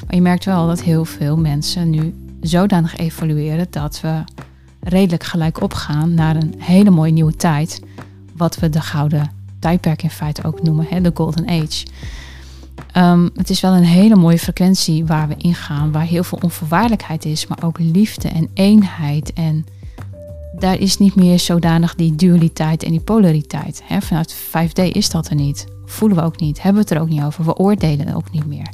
Maar 0.05 0.15
je 0.15 0.21
merkt 0.21 0.45
wel 0.45 0.67
dat 0.67 0.81
heel 0.81 1.05
veel 1.05 1.37
mensen 1.37 1.89
nu 1.89 2.13
zodanig 2.41 2.97
evolueren 2.97 3.67
dat 3.69 4.01
we 4.01 4.23
redelijk 4.79 5.23
gelijk 5.23 5.61
opgaan 5.61 6.13
naar 6.13 6.35
een 6.35 6.53
hele 6.57 6.89
mooie 6.89 7.11
nieuwe 7.11 7.35
tijd. 7.35 7.81
Wat 8.35 8.59
we 8.59 8.69
de 8.69 8.81
gouden 8.81 9.31
tijdperk 9.59 10.03
in 10.03 10.09
feite 10.09 10.43
ook 10.43 10.61
noemen, 10.61 10.85
hè, 10.89 11.01
de 11.01 11.11
Golden 11.13 11.47
Age. 11.47 11.85
Um, 12.97 13.29
het 13.35 13.49
is 13.49 13.61
wel 13.61 13.73
een 13.73 13.83
hele 13.83 14.15
mooie 14.15 14.39
frequentie 14.39 15.05
waar 15.05 15.27
we 15.27 15.35
ingaan, 15.37 15.91
waar 15.91 16.05
heel 16.05 16.23
veel 16.23 16.39
onvoorwaardelijkheid 16.41 17.25
is, 17.25 17.47
maar 17.47 17.63
ook 17.63 17.79
liefde 17.79 18.27
en 18.27 18.49
eenheid 18.53 19.33
en 19.33 19.65
daar 20.59 20.79
is 20.79 20.97
niet 20.97 21.15
meer 21.15 21.39
zodanig 21.39 21.95
die 21.95 22.15
dualiteit 22.15 22.83
en 22.83 22.91
die 22.91 22.99
polariteit. 22.99 23.81
Hè? 23.83 24.01
Vanuit 24.01 24.35
5D 24.35 24.83
is 24.91 25.09
dat 25.09 25.29
er 25.29 25.35
niet. 25.35 25.65
Voelen 25.85 26.17
we 26.17 26.23
ook 26.23 26.39
niet. 26.39 26.61
Hebben 26.61 26.81
we 26.81 26.87
het 26.87 26.97
er 26.97 27.03
ook 27.03 27.09
niet 27.09 27.23
over. 27.23 27.45
We 27.45 27.55
oordelen 27.55 28.15
ook 28.15 28.31
niet 28.31 28.45
meer. 28.45 28.69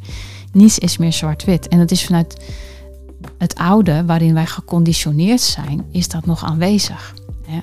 Niets 0.51 0.79
is 0.79 0.97
meer 0.97 1.13
zwart-wit. 1.13 1.67
En 1.67 1.77
dat 1.77 1.91
is 1.91 2.05
vanuit 2.05 2.37
het 3.37 3.55
oude, 3.55 4.05
waarin 4.05 4.33
wij 4.33 4.45
geconditioneerd 4.45 5.41
zijn, 5.41 5.85
is 5.91 6.07
dat 6.07 6.25
nog 6.25 6.43
aanwezig. 6.43 7.13
Hè? 7.47 7.59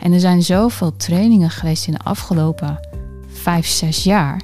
En 0.00 0.12
er 0.12 0.20
zijn 0.20 0.42
zoveel 0.42 0.96
trainingen 0.96 1.50
geweest 1.50 1.86
in 1.86 1.92
de 1.92 2.04
afgelopen 2.04 2.80
vijf, 3.32 3.66
zes 3.66 4.04
jaar 4.04 4.40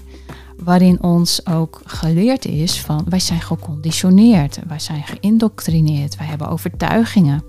waarin 0.65 1.03
ons 1.03 1.47
ook 1.47 1.81
geleerd 1.85 2.45
is 2.45 2.81
van 2.81 3.05
wij 3.09 3.21
zijn 3.21 3.41
geconditioneerd, 3.41 4.59
wij 4.67 4.79
zijn 4.79 5.03
geïndoctrineerd, 5.03 6.17
wij 6.17 6.27
hebben 6.27 6.49
overtuigingen. 6.49 7.45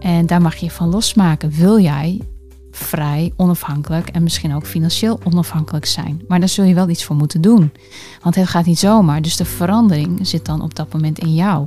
En 0.00 0.26
daar 0.26 0.42
mag 0.42 0.56
je 0.56 0.70
van 0.70 0.88
losmaken. 0.88 1.50
Wil 1.50 1.80
jij 1.80 2.20
vrij, 2.70 3.32
onafhankelijk 3.36 4.08
en 4.08 4.22
misschien 4.22 4.54
ook 4.54 4.66
financieel 4.66 5.20
onafhankelijk 5.24 5.86
zijn? 5.86 6.24
Maar 6.28 6.40
daar 6.40 6.48
zul 6.48 6.64
je 6.64 6.74
wel 6.74 6.88
iets 6.88 7.04
voor 7.04 7.16
moeten 7.16 7.40
doen. 7.40 7.72
Want 8.22 8.34
het 8.34 8.48
gaat 8.48 8.66
niet 8.66 8.78
zomaar. 8.78 9.22
Dus 9.22 9.36
de 9.36 9.44
verandering 9.44 10.26
zit 10.26 10.44
dan 10.44 10.62
op 10.62 10.74
dat 10.74 10.92
moment 10.92 11.18
in 11.18 11.34
jou. 11.34 11.66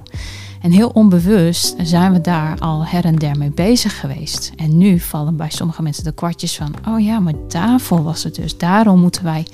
En 0.65 0.71
heel 0.71 0.89
onbewust 0.89 1.75
zijn 1.81 2.11
we 2.11 2.21
daar 2.21 2.59
al 2.59 2.85
her 2.85 3.05
en 3.05 3.15
der 3.15 3.37
mee 3.37 3.51
bezig 3.51 3.99
geweest. 3.99 4.51
En 4.55 4.77
nu 4.77 4.99
vallen 4.99 5.35
bij 5.35 5.49
sommige 5.49 5.81
mensen 5.81 6.03
de 6.03 6.13
kwartjes 6.13 6.55
van: 6.55 6.73
oh 6.87 6.99
ja, 6.99 7.19
maar 7.19 7.33
daarvoor 7.47 8.03
was 8.03 8.23
het 8.23 8.35
dus. 8.35 8.57
Daarom 8.57 8.99
moeten 8.99 9.23
wij 9.23 9.47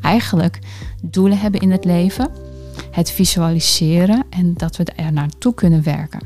eigenlijk 0.00 0.58
doelen 1.02 1.38
hebben 1.38 1.60
in 1.60 1.70
het 1.70 1.84
leven, 1.84 2.30
het 2.90 3.10
visualiseren 3.10 4.24
en 4.30 4.54
dat 4.54 4.76
we 4.76 4.84
er 4.84 5.12
naartoe 5.12 5.54
kunnen 5.54 5.82
werken. 5.82 6.20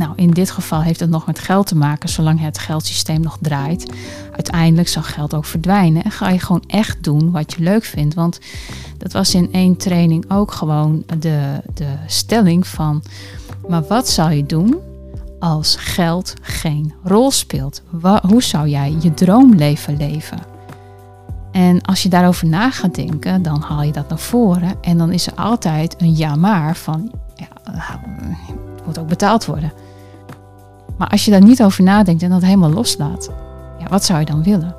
Nou, 0.00 0.12
in 0.16 0.30
dit 0.30 0.50
geval 0.50 0.82
heeft 0.82 1.00
het 1.00 1.10
nog 1.10 1.26
met 1.26 1.38
geld 1.38 1.66
te 1.66 1.76
maken, 1.76 2.08
zolang 2.08 2.40
het 2.40 2.58
geldsysteem 2.58 3.20
nog 3.20 3.38
draait. 3.40 3.92
Uiteindelijk 4.32 4.88
zal 4.88 5.02
geld 5.02 5.34
ook 5.34 5.44
verdwijnen 5.44 6.02
en 6.02 6.10
ga 6.10 6.28
je 6.28 6.38
gewoon 6.38 6.64
echt 6.66 7.04
doen 7.04 7.30
wat 7.30 7.52
je 7.52 7.62
leuk 7.62 7.84
vindt. 7.84 8.14
Want 8.14 8.38
dat 8.98 9.12
was 9.12 9.34
in 9.34 9.52
één 9.52 9.76
training 9.76 10.30
ook 10.30 10.52
gewoon 10.52 11.04
de, 11.18 11.62
de 11.74 11.94
stelling 12.06 12.66
van, 12.66 13.02
maar 13.68 13.82
wat 13.88 14.08
zou 14.08 14.32
je 14.32 14.46
doen 14.46 14.78
als 15.38 15.76
geld 15.76 16.34
geen 16.42 16.94
rol 17.04 17.30
speelt? 17.30 17.82
hoe 18.26 18.42
zou 18.42 18.68
jij 18.68 18.96
je 19.00 19.14
droomleven 19.14 19.96
leven? 19.96 20.38
En 21.52 21.80
als 21.82 22.02
je 22.02 22.08
daarover 22.08 22.46
na 22.46 22.70
gaat 22.70 22.94
denken, 22.94 23.42
dan 23.42 23.60
haal 23.60 23.82
je 23.82 23.92
dat 23.92 24.08
naar 24.08 24.18
voren. 24.18 24.74
En 24.80 24.98
dan 24.98 25.12
is 25.12 25.26
er 25.26 25.34
altijd 25.34 25.94
een 25.98 26.16
ja 26.16 26.34
maar 26.34 26.76
van, 26.76 27.10
ja, 27.34 27.48
het 28.76 28.86
moet 28.86 28.98
ook 28.98 29.08
betaald 29.08 29.44
worden. 29.44 29.72
Maar 31.00 31.08
als 31.08 31.24
je 31.24 31.30
daar 31.30 31.42
niet 31.42 31.62
over 31.62 31.82
nadenkt 31.82 32.22
en 32.22 32.30
dat 32.30 32.42
helemaal 32.42 32.72
loslaat, 32.72 33.30
ja, 33.78 33.88
wat 33.88 34.04
zou 34.04 34.18
je 34.18 34.24
dan 34.24 34.42
willen? 34.42 34.74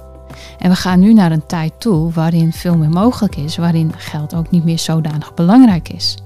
En 0.57 0.69
we 0.69 0.75
gaan 0.75 0.99
nu 0.99 1.13
naar 1.13 1.31
een 1.31 1.45
tijd 1.45 1.73
toe 1.77 2.11
waarin 2.11 2.53
veel 2.53 2.77
meer 2.77 2.89
mogelijk 2.89 3.35
is, 3.35 3.57
waarin 3.57 3.93
geld 3.97 4.35
ook 4.35 4.51
niet 4.51 4.63
meer 4.63 4.79
zodanig 4.79 5.33
belangrijk 5.33 5.89
is. 5.89 6.17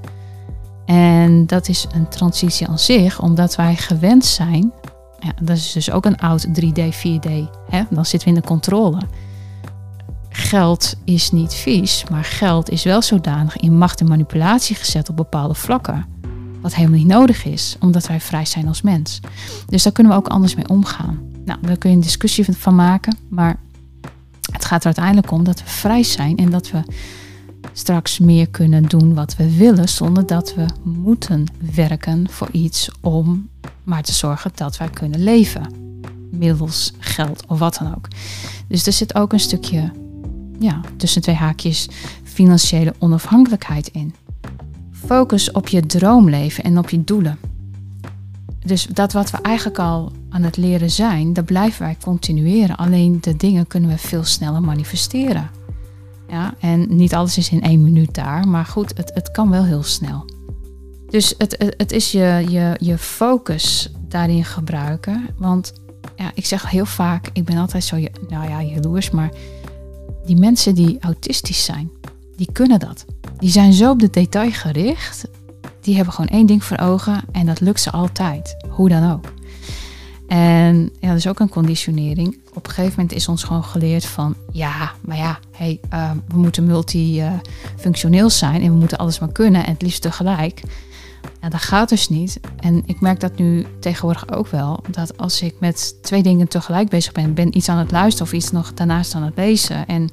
En 0.85 1.45
dat 1.45 1.67
is 1.67 1.87
een 1.93 2.07
transitie 2.07 2.67
aan 2.67 2.79
zich, 2.79 3.21
omdat 3.21 3.55
wij 3.55 3.75
gewend 3.75 4.25
zijn. 4.25 4.71
Ja, 5.19 5.31
dat 5.41 5.57
is 5.57 5.71
dus 5.71 5.91
ook 5.91 6.05
een 6.05 6.17
oud 6.17 6.47
3D, 6.47 6.81
4D. 6.81 7.29
Hè? 7.69 7.83
Dan 7.89 8.05
zitten 8.05 8.29
we 8.29 8.35
in 8.35 8.41
de 8.41 8.47
controle. 8.47 8.97
Geld 10.29 10.95
is 11.03 11.31
niet 11.31 11.53
vies, 11.53 12.03
maar 12.11 12.23
geld 12.23 12.69
is 12.69 12.83
wel 12.83 13.01
zodanig 13.01 13.57
in 13.57 13.77
macht 13.77 13.99
en 13.99 14.07
manipulatie 14.07 14.75
gezet 14.75 15.09
op 15.09 15.15
bepaalde 15.15 15.53
vlakken. 15.53 16.14
Wat 16.65 16.75
helemaal 16.75 16.97
niet 16.97 17.07
nodig 17.07 17.45
is, 17.45 17.75
omdat 17.79 18.07
wij 18.07 18.19
vrij 18.19 18.45
zijn 18.45 18.67
als 18.67 18.81
mens. 18.81 19.19
Dus 19.67 19.83
daar 19.83 19.91
kunnen 19.91 20.13
we 20.13 20.19
ook 20.19 20.27
anders 20.27 20.55
mee 20.55 20.69
omgaan. 20.69 21.19
Nou, 21.45 21.59
daar 21.61 21.77
kun 21.77 21.89
je 21.89 21.95
een 21.95 22.01
discussie 22.01 22.45
van 22.57 22.75
maken, 22.75 23.17
maar 23.29 23.59
het 24.51 24.65
gaat 24.65 24.79
er 24.79 24.85
uiteindelijk 24.85 25.31
om 25.31 25.43
dat 25.43 25.59
we 25.59 25.69
vrij 25.69 26.03
zijn 26.03 26.37
en 26.37 26.49
dat 26.49 26.71
we 26.71 26.83
straks 27.73 28.19
meer 28.19 28.49
kunnen 28.49 28.83
doen 28.83 29.13
wat 29.13 29.35
we 29.35 29.57
willen, 29.57 29.89
zonder 29.89 30.25
dat 30.25 30.55
we 30.55 30.65
moeten 30.83 31.45
werken 31.75 32.29
voor 32.29 32.49
iets 32.51 32.89
om 33.01 33.49
maar 33.83 34.03
te 34.03 34.13
zorgen 34.13 34.51
dat 34.55 34.77
wij 34.77 34.89
kunnen 34.89 35.23
leven. 35.23 35.73
Middels 36.31 36.93
geld 36.99 37.45
of 37.47 37.59
wat 37.59 37.77
dan 37.77 37.95
ook. 37.95 38.07
Dus 38.67 38.87
er 38.87 38.93
zit 38.93 39.15
ook 39.15 39.33
een 39.33 39.39
stukje, 39.39 39.91
ja, 40.59 40.81
tussen 40.97 41.21
twee 41.21 41.35
haakjes, 41.35 41.87
financiële 42.23 42.93
onafhankelijkheid 42.99 43.87
in. 43.87 44.13
Focus 45.05 45.51
op 45.51 45.67
je 45.67 45.85
droomleven 45.85 46.63
en 46.63 46.77
op 46.77 46.89
je 46.89 47.03
doelen. 47.03 47.37
Dus 48.65 48.85
dat 48.85 49.13
wat 49.13 49.31
we 49.31 49.37
eigenlijk 49.41 49.79
al 49.79 50.11
aan 50.29 50.43
het 50.43 50.57
leren 50.57 50.91
zijn, 50.91 51.33
dat 51.33 51.45
blijven 51.45 51.81
wij 51.81 51.97
continueren. 52.01 52.75
Alleen 52.75 53.17
de 53.21 53.35
dingen 53.35 53.67
kunnen 53.67 53.89
we 53.89 53.97
veel 53.97 54.23
sneller 54.23 54.61
manifesteren. 54.61 55.49
Ja, 56.27 56.53
en 56.59 56.95
niet 56.95 57.13
alles 57.13 57.37
is 57.37 57.49
in 57.49 57.61
één 57.61 57.83
minuut 57.83 58.13
daar, 58.13 58.47
maar 58.47 58.65
goed, 58.65 58.97
het, 58.97 59.11
het 59.13 59.31
kan 59.31 59.49
wel 59.49 59.63
heel 59.63 59.83
snel. 59.83 60.25
Dus 61.09 61.33
het, 61.37 61.73
het 61.77 61.91
is 61.91 62.11
je, 62.11 62.45
je, 62.49 62.75
je 62.79 62.97
focus 62.97 63.91
daarin 64.07 64.45
gebruiken. 64.45 65.27
Want 65.37 65.73
ja, 66.15 66.31
ik 66.33 66.45
zeg 66.45 66.69
heel 66.69 66.85
vaak, 66.85 67.29
ik 67.33 67.45
ben 67.45 67.57
altijd 67.57 67.83
zo, 67.83 67.95
nou 68.29 68.49
ja, 68.49 68.63
jaloers, 68.63 69.09
maar 69.09 69.29
die 70.25 70.37
mensen 70.37 70.75
die 70.75 70.97
autistisch 70.99 71.63
zijn, 71.63 71.89
die 72.35 72.49
kunnen 72.51 72.79
dat. 72.79 73.05
Die 73.37 73.49
zijn 73.49 73.73
zo 73.73 73.91
op 73.91 73.99
de 73.99 74.09
detail 74.09 74.51
gericht. 74.51 75.27
Die 75.81 75.95
hebben 75.95 76.13
gewoon 76.13 76.29
één 76.29 76.45
ding 76.45 76.63
voor 76.63 76.77
ogen 76.77 77.21
en 77.31 77.45
dat 77.45 77.59
lukt 77.59 77.81
ze 77.81 77.91
altijd. 77.91 78.55
Hoe 78.69 78.89
dan 78.89 79.11
ook. 79.11 79.33
En 80.27 80.89
ja, 80.99 81.07
dat 81.07 81.17
is 81.17 81.27
ook 81.27 81.39
een 81.39 81.49
conditionering. 81.49 82.37
Op 82.53 82.67
een 82.67 82.73
gegeven 82.73 82.93
moment 82.95 83.15
is 83.15 83.27
ons 83.27 83.43
gewoon 83.43 83.63
geleerd 83.63 84.05
van 84.05 84.35
ja, 84.51 84.91
maar 85.01 85.17
ja, 85.17 85.39
hey, 85.51 85.79
ehm, 85.89 86.17
we 86.27 86.37
moeten 86.37 86.65
multifunctioneel 86.65 88.29
zijn 88.29 88.61
en 88.61 88.71
we 88.71 88.77
moeten 88.77 88.97
alles 88.97 89.19
maar 89.19 89.31
kunnen 89.31 89.65
en 89.65 89.71
het 89.71 89.81
liefst 89.81 90.01
tegelijk. 90.01 90.61
Ja, 91.41 91.49
dat 91.49 91.61
gaat 91.61 91.89
dus 91.89 92.09
niet. 92.09 92.39
En 92.59 92.83
ik 92.85 93.01
merk 93.01 93.19
dat 93.19 93.37
nu 93.37 93.65
tegenwoordig 93.79 94.31
ook 94.31 94.47
wel. 94.47 94.83
Dat 94.91 95.17
als 95.17 95.41
ik 95.41 95.55
met 95.59 95.95
twee 96.01 96.23
dingen 96.23 96.47
tegelijk 96.47 96.89
bezig 96.89 97.11
ben, 97.11 97.33
ben 97.33 97.57
iets 97.57 97.69
aan 97.69 97.77
het 97.77 97.91
luisteren 97.91 98.27
of 98.27 98.33
iets 98.33 98.51
nog 98.51 98.73
daarnaast 98.73 99.15
aan 99.15 99.23
het 99.23 99.35
lezen. 99.35 99.87
En 99.87 100.09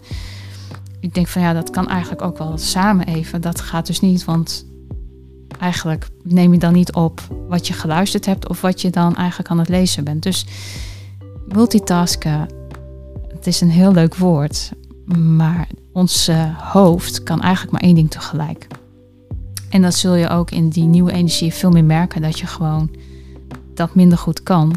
ik 1.03 1.15
denk 1.15 1.29
van 1.29 1.43
ja, 1.43 1.53
dat 1.53 1.71
kan 1.71 1.89
eigenlijk 1.89 2.23
ook 2.23 2.39
wel 2.39 2.59
samen 2.59 3.07
even. 3.07 3.41
Dat 3.41 3.61
gaat 3.61 3.87
dus 3.87 4.01
niet, 4.01 4.25
want 4.25 4.67
eigenlijk 5.59 6.09
neem 6.23 6.53
je 6.53 6.59
dan 6.59 6.73
niet 6.73 6.93
op 6.93 7.21
wat 7.49 7.67
je 7.67 7.73
geluisterd 7.73 8.27
hebt 8.27 8.49
of 8.49 8.61
wat 8.61 8.81
je 8.81 8.91
dan 8.91 9.17
eigenlijk 9.17 9.51
aan 9.51 9.59
het 9.59 9.69
lezen 9.69 10.05
bent. 10.05 10.23
Dus 10.23 10.47
multitasken, 11.49 12.49
het 13.29 13.47
is 13.47 13.61
een 13.61 13.71
heel 13.71 13.93
leuk 13.93 14.15
woord, 14.15 14.73
maar 15.19 15.69
ons 15.93 16.31
hoofd 16.57 17.23
kan 17.23 17.41
eigenlijk 17.41 17.73
maar 17.73 17.83
één 17.83 17.95
ding 17.95 18.11
tegelijk. 18.11 18.67
En 19.71 19.83
dat 19.83 19.95
zul 19.95 20.15
je 20.15 20.29
ook 20.29 20.51
in 20.51 20.69
die 20.69 20.85
nieuwe 20.85 21.13
energie 21.13 21.53
veel 21.53 21.71
meer 21.71 21.85
merken 21.85 22.23
dat 22.23 22.39
je 22.39 22.47
gewoon 22.47 22.91
dat 23.75 23.95
minder 23.95 24.19
goed 24.19 24.43
kan. 24.43 24.73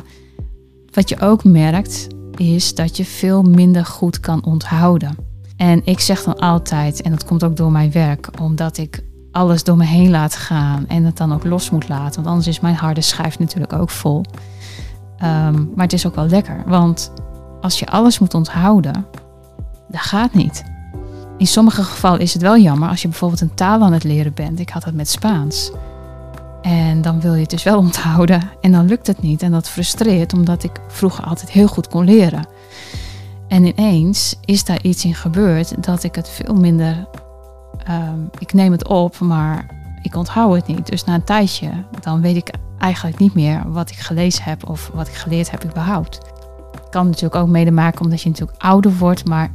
Wat 0.91 1.09
je 1.09 1.19
ook 1.19 1.43
merkt 1.43 2.07
is 2.35 2.75
dat 2.75 2.97
je 2.97 3.05
veel 3.05 3.41
minder 3.41 3.85
goed 3.85 4.19
kan 4.19 4.45
onthouden. 4.45 5.33
En 5.57 5.81
ik 5.85 5.99
zeg 5.99 6.23
dan 6.23 6.39
altijd, 6.39 7.01
en 7.01 7.11
dat 7.11 7.25
komt 7.25 7.43
ook 7.43 7.55
door 7.55 7.71
mijn 7.71 7.91
werk, 7.91 8.29
omdat 8.41 8.77
ik 8.77 9.03
alles 9.31 9.63
door 9.63 9.77
me 9.77 9.85
heen 9.85 10.09
laat 10.09 10.35
gaan 10.35 10.87
en 10.87 11.03
het 11.03 11.17
dan 11.17 11.33
ook 11.33 11.43
los 11.43 11.69
moet 11.69 11.89
laten. 11.89 12.15
Want 12.15 12.27
anders 12.27 12.47
is 12.47 12.59
mijn 12.59 12.75
harde 12.75 13.01
schijf 13.01 13.39
natuurlijk 13.39 13.73
ook 13.73 13.89
vol. 13.89 14.23
Ehm, 15.17 15.53
maar 15.53 15.83
het 15.83 15.93
is 15.93 16.07
ook 16.07 16.15
wel 16.15 16.27
lekker, 16.27 16.63
want 16.65 17.11
als 17.61 17.79
je 17.79 17.87
alles 17.87 18.19
moet 18.19 18.33
onthouden, 18.33 19.05
dat 19.87 20.01
gaat 20.01 20.33
niet. 20.33 20.63
In 21.37 21.47
sommige 21.47 21.83
gevallen 21.83 22.19
is 22.19 22.33
het 22.33 22.41
wel 22.41 22.57
jammer 22.57 22.89
als 22.89 23.01
je 23.01 23.07
bijvoorbeeld 23.07 23.41
een 23.41 23.53
taal 23.53 23.81
aan 23.81 23.93
het 23.93 24.03
leren 24.03 24.33
bent. 24.33 24.59
Ik 24.59 24.69
had 24.69 24.83
het 24.83 24.95
met 24.95 25.09
Spaans. 25.09 25.71
En 26.61 27.01
dan 27.01 27.21
wil 27.21 27.33
je 27.33 27.41
het 27.41 27.49
dus 27.49 27.63
wel 27.63 27.77
onthouden 27.77 28.41
en 28.61 28.71
dan 28.71 28.85
lukt 28.85 29.07
het 29.07 29.21
niet. 29.21 29.41
En 29.41 29.51
dat 29.51 29.69
frustreert 29.69 30.33
omdat 30.33 30.63
ik 30.63 30.79
vroeger 30.87 31.23
altijd 31.23 31.51
heel 31.51 31.67
goed 31.67 31.87
kon 31.87 32.05
leren. 32.05 32.47
En 33.47 33.65
ineens 33.65 34.35
is 34.45 34.63
daar 34.63 34.83
iets 34.83 35.05
in 35.05 35.15
gebeurd 35.15 35.83
dat 35.83 36.03
ik 36.03 36.15
het 36.15 36.29
veel 36.29 36.55
minder. 36.55 37.07
Ehm, 37.83 38.19
ik 38.39 38.53
neem 38.53 38.71
het 38.71 38.87
op, 38.87 39.19
maar 39.19 39.65
ik 40.01 40.15
onthoud 40.15 40.55
het 40.55 40.67
niet. 40.67 40.87
Dus 40.87 41.03
na 41.03 41.13
een 41.13 41.23
tijdje, 41.23 41.69
dan 41.99 42.21
weet 42.21 42.35
ik 42.35 42.53
eigenlijk 42.77 43.19
niet 43.19 43.33
meer 43.33 43.71
wat 43.71 43.89
ik 43.89 43.97
gelezen 43.97 44.43
heb 44.43 44.69
of 44.69 44.91
wat 44.93 45.07
ik 45.07 45.13
geleerd 45.13 45.51
heb 45.51 45.65
überhaupt. 45.65 46.19
Het 46.71 46.89
kan 46.89 47.05
natuurlijk 47.05 47.35
ook 47.35 47.47
mede 47.47 47.71
maken 47.71 48.01
omdat 48.01 48.21
je 48.21 48.29
natuurlijk 48.29 48.61
ouder 48.61 48.97
wordt, 48.97 49.25
maar 49.25 49.51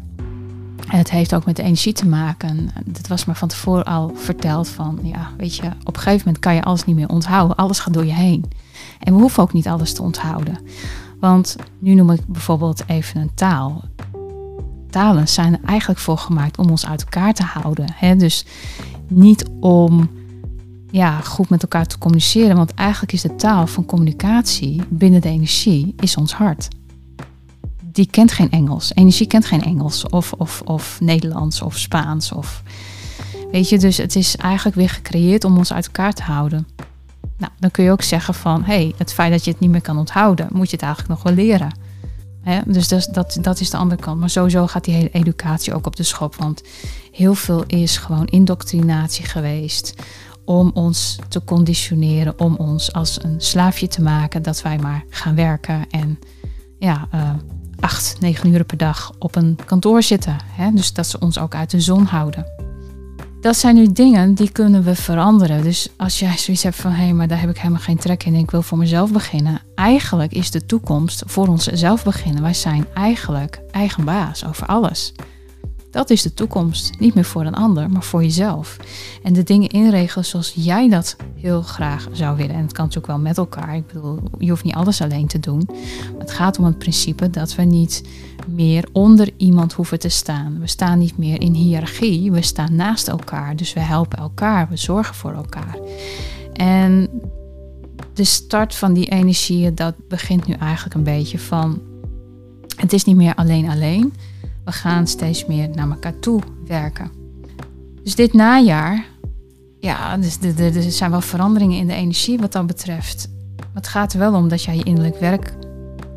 het 0.86 1.10
heeft 1.10 1.34
ook 1.34 1.44
met 1.44 1.56
de 1.56 1.62
energie 1.62 1.92
te 1.92 2.08
maken. 2.08 2.70
Dat 2.84 3.06
was 3.06 3.24
me 3.24 3.34
van 3.34 3.48
tevoren 3.48 3.84
al 3.84 4.12
verteld 4.14 4.68
van, 4.68 4.98
ja, 5.02 5.30
weet 5.36 5.56
je, 5.56 5.66
op 5.84 5.96
een 5.96 6.02
gegeven 6.02 6.24
moment 6.24 6.38
kan 6.38 6.54
je 6.54 6.62
alles 6.62 6.84
niet 6.84 6.96
meer 6.96 7.08
onthouden. 7.08 7.56
Alles 7.56 7.78
gaat 7.78 7.94
door 7.94 8.06
je 8.06 8.12
heen. 8.12 8.44
En 9.00 9.14
we 9.14 9.20
hoeven 9.20 9.42
ook 9.42 9.52
niet 9.52 9.68
alles 9.68 9.94
te 9.94 10.02
onthouden. 10.02 10.58
Want 11.20 11.56
nu 11.78 11.94
noem 11.94 12.10
ik 12.10 12.26
bijvoorbeeld 12.26 12.82
even 12.86 13.20
een 13.20 13.34
taal. 13.34 13.84
Talen 14.90 15.28
zijn 15.28 15.52
er 15.52 15.64
eigenlijk 15.64 16.00
voor 16.00 16.18
gemaakt 16.18 16.58
om 16.58 16.70
ons 16.70 16.86
uit 16.86 17.00
elkaar 17.02 17.34
te 17.34 17.42
houden. 17.42 17.86
Hè? 17.94 18.16
Dus 18.16 18.44
niet 19.08 19.50
om 19.60 20.10
ja, 20.90 21.20
goed 21.20 21.48
met 21.48 21.62
elkaar 21.62 21.86
te 21.86 21.98
communiceren. 21.98 22.56
Want 22.56 22.74
eigenlijk 22.74 23.12
is 23.12 23.22
de 23.22 23.36
taal 23.36 23.66
van 23.66 23.84
communicatie 23.84 24.82
binnen 24.88 25.20
de 25.20 25.28
energie 25.28 25.94
is 25.96 26.16
ons 26.16 26.32
hart. 26.32 26.68
Die 27.92 28.06
kent 28.06 28.32
geen 28.32 28.50
Engels. 28.50 28.94
Energie 28.94 29.26
kent 29.26 29.44
geen 29.44 29.62
Engels 29.62 30.08
of, 30.08 30.32
of, 30.32 30.62
of 30.64 31.00
Nederlands 31.00 31.62
of 31.62 31.78
Spaans. 31.78 32.32
Of, 32.32 32.62
weet 33.52 33.68
je, 33.68 33.78
dus 33.78 33.96
het 33.96 34.16
is 34.16 34.36
eigenlijk 34.36 34.76
weer 34.76 34.88
gecreëerd 34.88 35.44
om 35.44 35.58
ons 35.58 35.72
uit 35.72 35.86
elkaar 35.86 36.12
te 36.12 36.22
houden. 36.22 36.66
Nou, 37.40 37.52
dan 37.58 37.70
kun 37.70 37.84
je 37.84 37.90
ook 37.90 38.02
zeggen 38.02 38.34
van, 38.34 38.62
hé, 38.62 38.74
hey, 38.74 38.94
het 38.96 39.12
feit 39.12 39.32
dat 39.32 39.44
je 39.44 39.50
het 39.50 39.60
niet 39.60 39.70
meer 39.70 39.80
kan 39.80 39.98
onthouden, 39.98 40.48
moet 40.52 40.70
je 40.70 40.76
het 40.76 40.84
eigenlijk 40.84 41.14
nog 41.14 41.22
wel 41.22 41.44
leren. 41.44 41.72
dus 42.66 42.88
dat, 42.88 43.38
dat, 43.40 43.60
is 43.60 43.70
de 43.70 43.76
andere 43.76 44.00
kant. 44.00 44.20
Maar 44.20 44.30
sowieso 44.30 44.66
gaat 44.66 44.84
die 44.84 44.94
hele 44.94 45.10
educatie 45.10 45.74
ook 45.74 45.86
op 45.86 45.96
de 45.96 46.02
schop. 46.02 46.36
Want 46.36 46.62
heel 47.12 47.34
veel 47.34 47.64
is 47.66 47.96
gewoon 47.96 48.26
indoctrinatie 48.26 49.24
geweest 49.24 49.94
om 50.44 50.70
ons 50.74 51.18
te 51.28 51.44
conditioneren, 51.44 52.38
om 52.38 52.54
ons 52.54 52.92
als 52.92 53.22
een 53.22 53.40
slaafje 53.40 53.88
te 53.88 54.02
maken, 54.02 54.42
dat 54.42 54.62
wij 54.62 54.78
maar 54.78 55.04
gaan 55.08 55.34
werken 55.34 55.86
en 55.90 56.18
ja, 56.78 57.08
uh, 57.14 57.30
acht, 57.80 58.16
negen 58.20 58.52
uur 58.52 58.64
per 58.64 58.76
dag 58.76 59.12
op 59.18 59.36
een 59.36 59.58
kantoor 59.64 60.02
zitten. 60.02 60.36
Dus 60.72 60.92
dat 60.92 61.06
ze 61.06 61.18
ons 61.18 61.38
ook 61.38 61.54
uit 61.54 61.70
de 61.70 61.80
zon 61.80 62.04
houden. 62.04 62.69
Dat 63.40 63.56
zijn 63.56 63.74
nu 63.74 63.92
dingen 63.92 64.34
die 64.34 64.50
kunnen 64.50 64.82
we 64.82 64.94
veranderen. 64.94 65.62
Dus 65.62 65.88
als 65.96 66.18
jij 66.18 66.36
zoiets 66.36 66.62
hebt 66.62 66.76
van 66.76 66.90
hé, 66.90 67.02
hey, 67.04 67.12
maar 67.12 67.28
daar 67.28 67.40
heb 67.40 67.50
ik 67.50 67.58
helemaal 67.58 67.80
geen 67.80 67.98
trek 67.98 68.24
in 68.24 68.34
en 68.34 68.40
ik 68.40 68.50
wil 68.50 68.62
voor 68.62 68.78
mezelf 68.78 69.12
beginnen. 69.12 69.60
Eigenlijk 69.74 70.32
is 70.32 70.50
de 70.50 70.66
toekomst 70.66 71.22
voor 71.26 71.48
onszelf 71.48 72.04
beginnen. 72.04 72.42
Wij 72.42 72.54
zijn 72.54 72.86
eigenlijk 72.94 73.60
eigen 73.70 74.04
baas 74.04 74.46
over 74.46 74.66
alles. 74.66 75.12
Dat 75.90 76.10
is 76.10 76.22
de 76.22 76.34
toekomst. 76.34 76.98
Niet 76.98 77.14
meer 77.14 77.24
voor 77.24 77.44
een 77.44 77.54
ander, 77.54 77.90
maar 77.90 78.02
voor 78.02 78.22
jezelf. 78.22 78.76
En 79.22 79.32
de 79.32 79.42
dingen 79.42 79.68
inregelen 79.68 80.24
zoals 80.24 80.52
jij 80.54 80.88
dat 80.88 81.16
heel 81.34 81.62
graag 81.62 82.08
zou 82.12 82.36
willen. 82.36 82.54
En 82.54 82.62
het 82.62 82.72
kan 82.72 82.84
natuurlijk 82.84 83.12
wel 83.12 83.22
met 83.22 83.38
elkaar. 83.38 83.76
Ik 83.76 83.86
bedoel, 83.86 84.18
je 84.38 84.50
hoeft 84.50 84.64
niet 84.64 84.74
alles 84.74 85.02
alleen 85.02 85.26
te 85.26 85.40
doen. 85.40 85.68
Het 86.18 86.30
gaat 86.30 86.58
om 86.58 86.64
het 86.64 86.78
principe 86.78 87.30
dat 87.30 87.54
we 87.54 87.62
niet 87.62 88.02
meer 88.50 88.88
onder 88.92 89.30
iemand 89.36 89.72
hoeven 89.72 89.98
te 89.98 90.08
staan. 90.08 90.60
We 90.60 90.66
staan 90.66 90.98
niet 90.98 91.18
meer 91.18 91.40
in 91.40 91.54
hiërarchie. 91.54 92.32
We 92.32 92.42
staan 92.42 92.74
naast 92.74 93.08
elkaar. 93.08 93.56
Dus 93.56 93.72
we 93.72 93.80
helpen 93.80 94.18
elkaar. 94.18 94.68
We 94.68 94.76
zorgen 94.76 95.14
voor 95.14 95.32
elkaar. 95.32 95.78
En 96.52 97.08
de 98.14 98.24
start 98.24 98.74
van 98.74 98.92
die 98.92 99.06
energieën, 99.06 99.74
dat 99.74 99.94
begint 100.08 100.46
nu 100.46 100.54
eigenlijk 100.54 100.94
een 100.94 101.02
beetje 101.02 101.38
van. 101.38 101.80
Het 102.76 102.92
is 102.92 103.04
niet 103.04 103.16
meer 103.16 103.34
alleen 103.34 103.68
alleen 103.68 104.12
we 104.64 104.72
gaan 104.72 105.06
steeds 105.06 105.46
meer 105.46 105.68
naar 105.74 105.90
elkaar 105.90 106.18
toe 106.18 106.40
werken. 106.66 107.10
Dus 108.02 108.14
dit 108.14 108.32
najaar, 108.32 109.04
ja, 109.78 110.16
dus 110.16 110.38
er 110.58 110.92
zijn 110.92 111.10
wel 111.10 111.20
veranderingen 111.20 111.78
in 111.78 111.86
de 111.86 111.94
energie 111.94 112.38
wat 112.38 112.52
dat 112.52 112.66
betreft. 112.66 113.28
Maar 113.56 113.68
het 113.82 113.88
gaat 113.88 114.12
er 114.12 114.18
wel 114.18 114.34
om 114.34 114.48
dat 114.48 114.62
jij 114.62 114.76
je 114.76 114.82
innerlijk 114.82 115.20
werk 115.20 115.54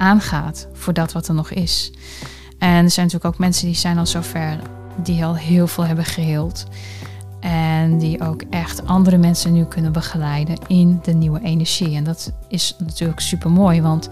aangaat 0.03 0.67
voor 0.73 0.93
dat 0.93 1.11
wat 1.11 1.27
er 1.27 1.33
nog 1.33 1.51
is. 1.51 1.91
En 2.57 2.83
er 2.83 2.91
zijn 2.91 3.05
natuurlijk 3.05 3.25
ook 3.25 3.37
mensen 3.37 3.65
die 3.65 3.75
zijn 3.75 3.97
al 3.97 4.05
zover, 4.05 4.59
die 4.95 5.25
al 5.25 5.35
heel 5.35 5.67
veel 5.67 5.85
hebben 5.85 6.05
geheeld. 6.05 6.65
En 7.39 7.97
die 7.97 8.21
ook 8.21 8.43
echt 8.49 8.87
andere 8.87 9.17
mensen 9.17 9.53
nu 9.53 9.65
kunnen 9.65 9.91
begeleiden 9.91 10.57
in 10.67 10.99
de 11.03 11.13
nieuwe 11.13 11.41
energie. 11.41 11.95
En 11.95 12.03
dat 12.03 12.31
is 12.47 12.75
natuurlijk 12.79 13.19
super 13.19 13.51
mooi, 13.51 13.81
want 13.81 14.09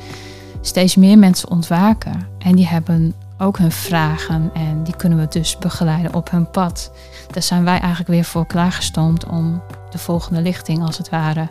steeds 0.61 0.95
meer 0.95 1.17
mensen 1.17 1.49
ontwaken. 1.49 2.27
En 2.37 2.55
die 2.55 2.67
hebben 2.67 3.13
ook 3.37 3.57
hun 3.57 3.71
vragen 3.71 4.51
en 4.53 4.83
die 4.83 4.95
kunnen 4.95 5.19
we 5.19 5.27
dus 5.29 5.57
begeleiden 5.57 6.13
op 6.13 6.31
hun 6.31 6.49
pad. 6.49 6.91
Daar 7.31 7.43
zijn 7.43 7.63
wij 7.63 7.79
eigenlijk 7.79 8.09
weer 8.09 8.25
voor 8.25 8.45
klaargestoomd 8.45 9.25
om 9.25 9.61
de 9.89 9.97
volgende 9.97 10.41
lichting 10.41 10.83
als 10.83 10.97
het 10.97 11.09
ware 11.09 11.47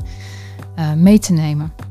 uh, 0.79 0.93
mee 0.93 1.19
te 1.19 1.33
nemen. 1.33 1.90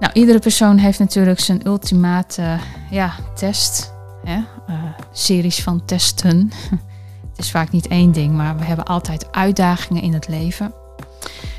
Nou, 0.00 0.12
iedere 0.12 0.38
persoon 0.38 0.78
heeft 0.78 0.98
natuurlijk 0.98 1.40
zijn 1.40 1.66
ultimate 1.66 2.58
ja, 2.90 3.14
test. 3.34 3.92
Hè? 4.24 4.36
Uh, 4.36 4.84
series 5.12 5.62
van 5.62 5.84
testen. 5.84 6.50
het 7.30 7.38
is 7.38 7.50
vaak 7.50 7.70
niet 7.70 7.86
één 7.88 8.12
ding, 8.12 8.32
maar 8.32 8.56
we 8.56 8.64
hebben 8.64 8.84
altijd 8.84 9.32
uitdagingen 9.32 10.02
in 10.02 10.12
het 10.12 10.28
leven. 10.28 10.72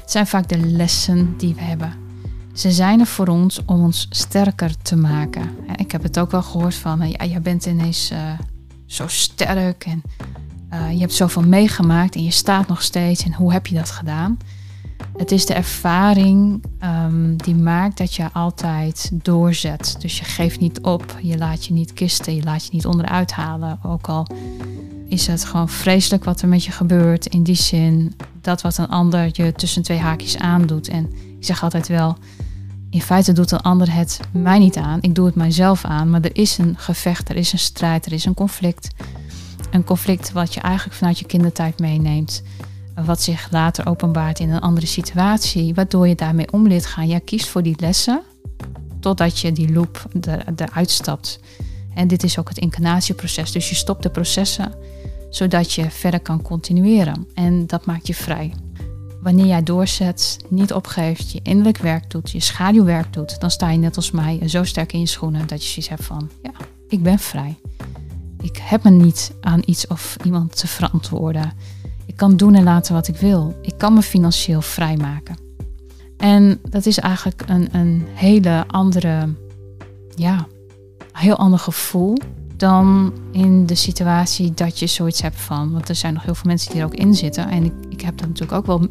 Het 0.01 0.11
zijn 0.11 0.27
vaak 0.27 0.47
de 0.47 0.57
lessen 0.57 1.37
die 1.37 1.55
we 1.55 1.61
hebben. 1.61 1.93
Ze 2.53 2.71
zijn 2.71 2.99
er 2.99 3.05
voor 3.05 3.27
ons 3.27 3.61
om 3.65 3.83
ons 3.83 4.07
sterker 4.09 4.81
te 4.81 4.95
maken. 4.95 5.55
Ik 5.75 5.91
heb 5.91 6.03
het 6.03 6.19
ook 6.19 6.31
wel 6.31 6.43
gehoord 6.43 6.75
van, 6.75 7.09
ja, 7.09 7.25
jij 7.25 7.41
bent 7.41 7.65
ineens 7.65 8.13
zo 8.85 9.07
sterk 9.07 9.85
en 9.85 10.01
je 10.93 10.99
hebt 10.99 11.13
zoveel 11.13 11.41
meegemaakt 11.41 12.15
en 12.15 12.23
je 12.23 12.31
staat 12.31 12.67
nog 12.67 12.81
steeds. 12.81 13.23
En 13.23 13.33
hoe 13.33 13.51
heb 13.51 13.67
je 13.67 13.75
dat 13.75 13.91
gedaan? 13.91 14.37
Het 15.21 15.31
is 15.31 15.45
de 15.45 15.53
ervaring 15.53 16.63
um, 16.83 17.37
die 17.37 17.55
maakt 17.55 17.97
dat 17.97 18.13
je 18.13 18.31
altijd 18.33 19.09
doorzet. 19.13 19.95
Dus 19.99 20.17
je 20.17 20.25
geeft 20.25 20.59
niet 20.59 20.81
op, 20.81 21.17
je 21.21 21.37
laat 21.37 21.65
je 21.65 21.73
niet 21.73 21.93
kisten, 21.93 22.35
je 22.35 22.43
laat 22.43 22.65
je 22.65 22.69
niet 22.71 22.85
onderuit 22.85 23.31
halen. 23.31 23.79
Ook 23.83 24.07
al 24.07 24.27
is 25.07 25.27
het 25.27 25.45
gewoon 25.45 25.69
vreselijk 25.69 26.23
wat 26.23 26.41
er 26.41 26.47
met 26.47 26.63
je 26.63 26.71
gebeurt. 26.71 27.25
In 27.25 27.43
die 27.43 27.55
zin 27.55 28.15
dat 28.41 28.61
wat 28.61 28.77
een 28.77 28.87
ander 28.87 29.29
je 29.31 29.53
tussen 29.53 29.81
twee 29.81 29.99
haakjes 29.99 30.37
aandoet. 30.37 30.87
En 30.87 31.09
ik 31.39 31.45
zeg 31.45 31.63
altijd 31.63 31.87
wel, 31.87 32.17
in 32.89 33.01
feite 33.01 33.33
doet 33.33 33.51
een 33.51 33.61
ander 33.61 33.93
het 33.93 34.19
mij 34.31 34.59
niet 34.59 34.77
aan. 34.77 35.01
Ik 35.01 35.15
doe 35.15 35.25
het 35.25 35.35
mijzelf 35.35 35.85
aan. 35.85 36.09
Maar 36.09 36.21
er 36.21 36.37
is 36.37 36.57
een 36.57 36.73
gevecht, 36.77 37.29
er 37.29 37.35
is 37.35 37.53
een 37.53 37.59
strijd, 37.59 38.05
er 38.05 38.13
is 38.13 38.25
een 38.25 38.33
conflict. 38.33 38.87
Een 39.71 39.83
conflict 39.83 40.31
wat 40.31 40.53
je 40.53 40.59
eigenlijk 40.59 40.97
vanuit 40.97 41.19
je 41.19 41.25
kindertijd 41.25 41.79
meeneemt. 41.79 42.43
Wat 42.95 43.21
zich 43.21 43.51
later 43.51 43.87
openbaart 43.87 44.39
in 44.39 44.49
een 44.49 44.61
andere 44.61 44.85
situatie. 44.85 45.73
Waardoor 45.73 46.07
je 46.07 46.15
daarmee 46.15 46.51
om 46.51 46.67
leert 46.67 46.85
gaan. 46.85 47.07
Jij 47.07 47.19
kiest 47.19 47.47
voor 47.47 47.63
die 47.63 47.75
lessen 47.79 48.21
totdat 48.99 49.39
je 49.39 49.51
die 49.51 49.73
loop 49.73 50.05
eruit 50.55 50.89
stapt. 50.89 51.39
En 51.95 52.07
dit 52.07 52.23
is 52.23 52.39
ook 52.39 52.49
het 52.49 52.57
incarnatieproces. 52.57 53.51
Dus 53.51 53.69
je 53.69 53.75
stopt 53.75 54.03
de 54.03 54.09
processen 54.09 54.73
zodat 55.29 55.73
je 55.73 55.91
verder 55.91 56.19
kan 56.19 56.41
continueren. 56.41 57.27
En 57.33 57.67
dat 57.67 57.85
maakt 57.85 58.07
je 58.07 58.13
vrij 58.13 58.53
wanneer 59.21 59.45
jij 59.45 59.63
doorzet, 59.63 60.37
niet 60.47 60.73
opgeeft, 60.73 61.31
je 61.31 61.39
innerlijk 61.43 61.77
werk 61.77 62.09
doet, 62.09 62.31
je 62.31 62.39
schaduwwerk 62.39 63.13
doet, 63.13 63.39
dan 63.39 63.51
sta 63.51 63.69
je 63.69 63.77
net 63.77 63.95
als 63.95 64.11
mij 64.11 64.47
zo 64.47 64.63
sterk 64.63 64.93
in 64.93 64.99
je 64.99 65.05
schoenen 65.05 65.47
dat 65.47 65.63
je 65.63 65.69
zoiets 65.69 65.89
hebt 65.89 66.03
van, 66.03 66.29
ja, 66.41 66.51
ik 66.87 67.03
ben 67.03 67.19
vrij. 67.19 67.59
Ik 68.41 68.57
heb 68.61 68.83
me 68.83 68.89
niet 68.89 69.31
aan 69.41 69.61
iets 69.65 69.87
of 69.87 70.17
iemand 70.23 70.57
te 70.57 70.67
verantwoorden. 70.67 71.53
Ik 72.05 72.17
kan 72.17 72.37
doen 72.37 72.55
en 72.55 72.63
laten 72.63 72.93
wat 72.93 73.07
ik 73.07 73.17
wil. 73.17 73.55
Ik 73.61 73.73
kan 73.77 73.93
me 73.93 74.01
financieel 74.01 74.61
vrijmaken. 74.61 75.37
En 76.17 76.59
dat 76.69 76.85
is 76.85 76.99
eigenlijk 76.99 77.43
een, 77.47 77.75
een 77.75 78.03
hele 78.13 78.63
andere, 78.67 79.33
ja, 80.15 80.47
heel 81.11 81.37
ander 81.37 81.59
gevoel 81.59 82.17
dan 82.57 83.13
in 83.31 83.65
de 83.65 83.75
situatie 83.75 84.53
dat 84.53 84.79
je 84.79 84.87
zoiets 84.87 85.21
hebt 85.21 85.41
van. 85.41 85.71
Want 85.71 85.89
er 85.89 85.95
zijn 85.95 86.13
nog 86.13 86.23
heel 86.23 86.35
veel 86.35 86.49
mensen 86.49 86.71
die 86.71 86.79
er 86.79 86.85
ook 86.85 86.95
in 86.95 87.15
zitten. 87.15 87.49
En 87.49 87.63
ik, 87.63 87.73
ik 87.89 88.01
heb 88.01 88.17
dat 88.17 88.27
natuurlijk 88.27 88.57
ook 88.57 88.65
wel 88.65 88.87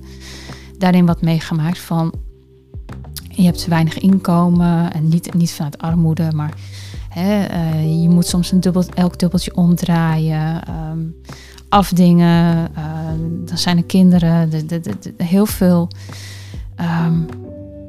daarin 0.79 1.07
wat 1.07 1.23
meegemaakt 1.23 1.79
van. 1.79 2.13
Je 3.29 3.43
hebt 3.43 3.67
weinig 3.67 3.99
inkomen 3.99 4.93
en 4.93 5.09
niet, 5.09 5.35
niet 5.35 5.53
vanuit 5.53 5.79
armoede, 5.79 6.33
maar 6.35 6.55
hè, 7.09 7.55
uh, 7.55 8.03
je 8.03 8.09
moet 8.09 8.27
soms 8.27 8.53
een 8.53 8.61
dubbel, 8.61 8.85
elk 8.95 9.19
dubbeltje 9.19 9.57
omdraaien, 9.57 10.63
um, 10.91 11.17
afdingen. 11.71 12.69
Uh, 12.79 12.85
dan 13.45 13.59
zijn 13.59 13.77
er 13.77 13.85
kinderen, 13.85 14.51
de, 14.51 14.67
de, 14.67 15.25
heel 15.25 15.47
veel. 15.47 15.89
Um, 17.07 17.27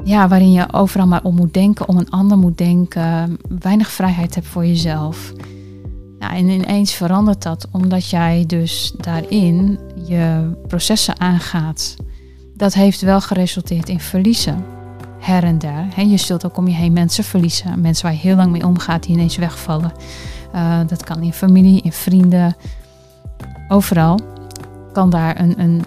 ja, 0.04 0.28
waarin 0.28 0.52
je 0.52 0.74
overal 0.74 1.08
maar 1.08 1.24
om 1.24 1.36
moet 1.36 1.54
denken, 1.54 1.88
om 1.88 1.98
een 1.98 2.10
ander 2.10 2.38
moet 2.38 2.58
denken, 2.58 3.38
weinig 3.60 3.92
vrijheid 3.92 4.36
hebt 4.36 4.48
voor 4.48 4.66
jezelf. 4.66 5.34
Ja, 6.20 6.36
en 6.36 6.50
ineens 6.50 6.94
verandert 6.94 7.44
dat 7.44 7.68
omdat 7.72 8.10
jij 8.10 8.44
dus 8.48 8.94
daarin 8.98 9.80
je 10.08 10.52
processen 10.68 11.20
aangaat. 11.20 11.96
Dat 12.56 12.74
heeft 12.74 13.02
wel 13.02 13.22
geresulteerd 13.22 13.90
in 13.90 14.00
verliezen. 14.00 14.66
Her 15.20 15.44
en 15.44 15.58
der. 15.58 16.08
je 16.08 16.18
zult 16.18 16.46
ook 16.46 16.58
om 16.58 16.68
je 16.68 16.74
heen 16.74 16.94
mensen 16.94 17.24
verliezen. 17.24 17.82
Mensen 17.82 18.06
waar 18.06 18.14
je 18.14 18.20
heel 18.20 18.36
lang 18.36 18.52
mee 18.52 18.66
omgaat 18.66 19.04
die 19.04 19.12
ineens 19.12 19.36
wegvallen. 19.36 19.92
Uh, 20.56 20.80
dat 20.88 21.04
kan 21.04 21.22
in 21.22 21.34
familie, 21.34 21.82
in 21.82 21.92
vrienden. 21.92 22.56
Overal 23.72 24.20
kan 24.94 25.10
daar 25.10 25.40
een, 25.40 25.60
een 25.60 25.84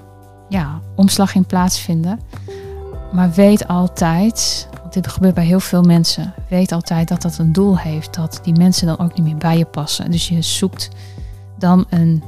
ja, 0.49 0.81
omslag 0.97 1.35
in 1.35 1.47
plaatsvinden. 1.47 2.21
Maar 3.13 3.31
weet 3.31 3.69
altijd 3.69 4.69
dit 4.91 5.09
gebeurt 5.09 5.35
bij 5.35 5.45
heel 5.45 5.61
veel 5.61 5.83
mensen. 5.83 6.35
Weet 6.49 6.73
altijd 6.73 7.09
dat 7.09 7.23
dat 7.23 7.39
een 7.39 7.53
doel 7.53 7.79
heeft. 7.79 8.15
Dat 8.15 8.41
die 8.43 8.55
mensen 8.55 8.87
dan 8.87 8.99
ook 8.99 9.15
niet 9.15 9.25
meer 9.25 9.37
bij 9.37 9.59
je 9.59 9.65
passen. 9.65 10.11
Dus 10.11 10.29
je 10.29 10.43
zoekt 10.43 10.89
dan 11.59 11.85
een 11.89 12.23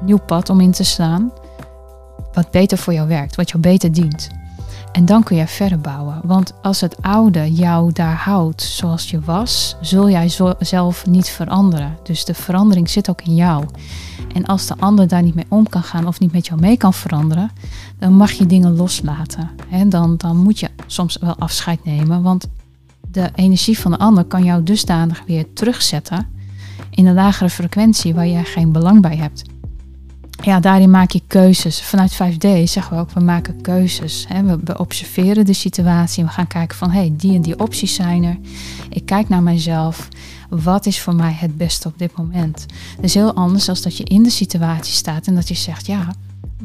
nieuw 0.00 0.20
pad 0.26 0.50
om 0.50 0.60
in 0.60 0.70
te 0.70 0.84
slaan. 0.84 1.32
Wat 2.32 2.50
beter 2.50 2.78
voor 2.78 2.92
jou 2.92 3.08
werkt. 3.08 3.36
Wat 3.36 3.50
jou 3.50 3.62
beter 3.62 3.92
dient. 3.92 4.28
En 4.92 5.04
dan 5.04 5.22
kun 5.22 5.36
je 5.36 5.46
verder 5.46 5.80
bouwen. 5.80 6.20
Want 6.24 6.54
als 6.62 6.80
het 6.80 7.02
oude 7.02 7.52
jou 7.52 7.92
daar 7.92 8.16
houdt 8.16 8.62
zoals 8.62 9.10
je 9.10 9.20
was, 9.20 9.76
zul 9.80 10.10
jij 10.10 10.28
zelf 10.58 11.06
niet 11.06 11.28
veranderen. 11.28 11.96
Dus 12.02 12.24
de 12.24 12.34
verandering 12.34 12.90
zit 12.90 13.10
ook 13.10 13.22
in 13.22 13.34
jou. 13.34 13.64
En 14.34 14.46
als 14.46 14.66
de 14.66 14.74
ander 14.78 15.08
daar 15.08 15.22
niet 15.22 15.34
mee 15.34 15.46
om 15.48 15.68
kan 15.68 15.82
gaan 15.82 16.06
of 16.06 16.20
niet 16.20 16.32
met 16.32 16.46
jou 16.46 16.60
mee 16.60 16.76
kan 16.76 16.94
veranderen, 16.94 17.50
dan 17.98 18.12
mag 18.12 18.30
je 18.30 18.46
dingen 18.46 18.76
loslaten. 18.76 19.50
He, 19.68 19.88
dan, 19.88 20.16
dan 20.16 20.36
moet 20.36 20.60
je 20.60 20.68
soms 20.86 21.18
wel 21.20 21.36
afscheid 21.38 21.84
nemen. 21.84 22.22
Want 22.22 22.48
de 23.10 23.30
energie 23.34 23.78
van 23.78 23.90
de 23.90 23.98
ander 23.98 24.24
kan 24.24 24.44
jou 24.44 24.62
dusdanig 24.62 25.22
weer 25.26 25.52
terugzetten 25.52 26.26
in 26.90 27.06
een 27.06 27.14
lagere 27.14 27.50
frequentie 27.50 28.14
waar 28.14 28.28
jij 28.28 28.44
geen 28.44 28.72
belang 28.72 29.02
bij 29.02 29.16
hebt 29.16 29.42
ja, 30.44 30.60
daarin 30.60 30.90
maak 30.90 31.10
je 31.10 31.22
keuzes. 31.26 31.82
Vanuit 31.82 32.14
5D 32.14 32.62
zeggen 32.64 32.96
we 32.96 33.00
ook, 33.02 33.10
we 33.10 33.20
maken 33.20 33.60
keuzes. 33.60 34.26
We, 34.64 34.78
observeren 34.78 35.44
de 35.44 35.52
situatie 35.52 36.24
we 36.24 36.30
gaan 36.30 36.46
kijken 36.46 36.76
van, 36.76 36.90
hé, 36.90 36.98
hey, 37.00 37.12
die 37.16 37.34
en 37.34 37.42
die 37.42 37.58
opties 37.58 37.94
zijn 37.94 38.24
er. 38.24 38.38
Ik 38.88 39.06
kijk 39.06 39.28
naar 39.28 39.42
mezelf. 39.42 40.08
Wat 40.48 40.86
is 40.86 41.00
voor 41.00 41.14
mij 41.14 41.32
het 41.32 41.56
beste 41.56 41.88
op 41.88 41.98
dit 41.98 42.16
moment? 42.16 42.66
Dat 42.96 43.04
is 43.04 43.14
heel 43.14 43.34
anders 43.34 43.64
dan 43.64 43.76
dat 43.82 43.96
je 43.96 44.04
in 44.04 44.22
de 44.22 44.30
situatie 44.30 44.94
staat 44.94 45.26
en 45.26 45.34
dat 45.34 45.48
je 45.48 45.54
zegt, 45.54 45.86
ja, 45.86 46.14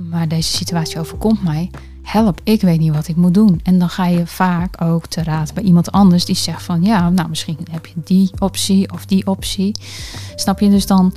maar 0.09 0.27
deze 0.27 0.57
situatie 0.57 0.99
overkomt 0.99 1.43
mij. 1.43 1.69
Help, 2.01 2.41
ik 2.43 2.61
weet 2.61 2.79
niet 2.79 2.93
wat 2.93 3.07
ik 3.07 3.15
moet 3.15 3.33
doen. 3.33 3.59
En 3.63 3.79
dan 3.79 3.89
ga 3.89 4.05
je 4.05 4.27
vaak 4.27 4.81
ook 4.81 5.07
te 5.07 5.23
raad 5.23 5.53
bij 5.53 5.63
iemand 5.63 5.91
anders 5.91 6.25
die 6.25 6.35
zegt 6.35 6.63
van, 6.63 6.83
ja, 6.83 7.09
nou 7.09 7.29
misschien 7.29 7.57
heb 7.71 7.85
je 7.85 7.93
die 8.03 8.31
optie 8.39 8.91
of 8.91 9.05
die 9.05 9.27
optie. 9.27 9.75
Snap 10.35 10.59
je? 10.59 10.69
Dus 10.69 10.85
dan 10.85 11.13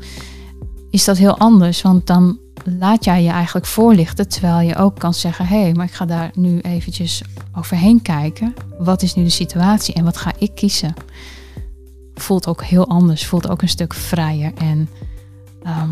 is 0.90 1.04
dat 1.04 1.18
heel 1.18 1.38
anders, 1.38 1.82
want 1.82 2.06
dan 2.06 2.38
laat 2.64 3.04
jij 3.04 3.22
je 3.22 3.30
eigenlijk 3.30 3.66
voorlichten, 3.66 4.28
terwijl 4.28 4.68
je 4.68 4.76
ook 4.76 4.98
kan 4.98 5.14
zeggen: 5.14 5.46
hé, 5.46 5.60
hey, 5.60 5.72
maar 5.72 5.86
ik 5.86 5.92
ga 5.92 6.04
daar 6.06 6.30
nu 6.34 6.58
eventjes 6.58 7.22
overheen 7.56 8.02
kijken. 8.02 8.54
Wat 8.78 9.02
is 9.02 9.14
nu 9.14 9.24
de 9.24 9.30
situatie 9.30 9.94
en 9.94 10.04
wat 10.04 10.16
ga 10.16 10.32
ik 10.38 10.54
kiezen? 10.54 10.94
Voelt 12.14 12.46
ook 12.46 12.62
heel 12.62 12.88
anders, 12.88 13.26
voelt 13.26 13.48
ook 13.48 13.62
een 13.62 13.68
stuk 13.68 13.94
vrijer. 13.94 14.52
En 14.54 14.88
ehm, 15.62 15.90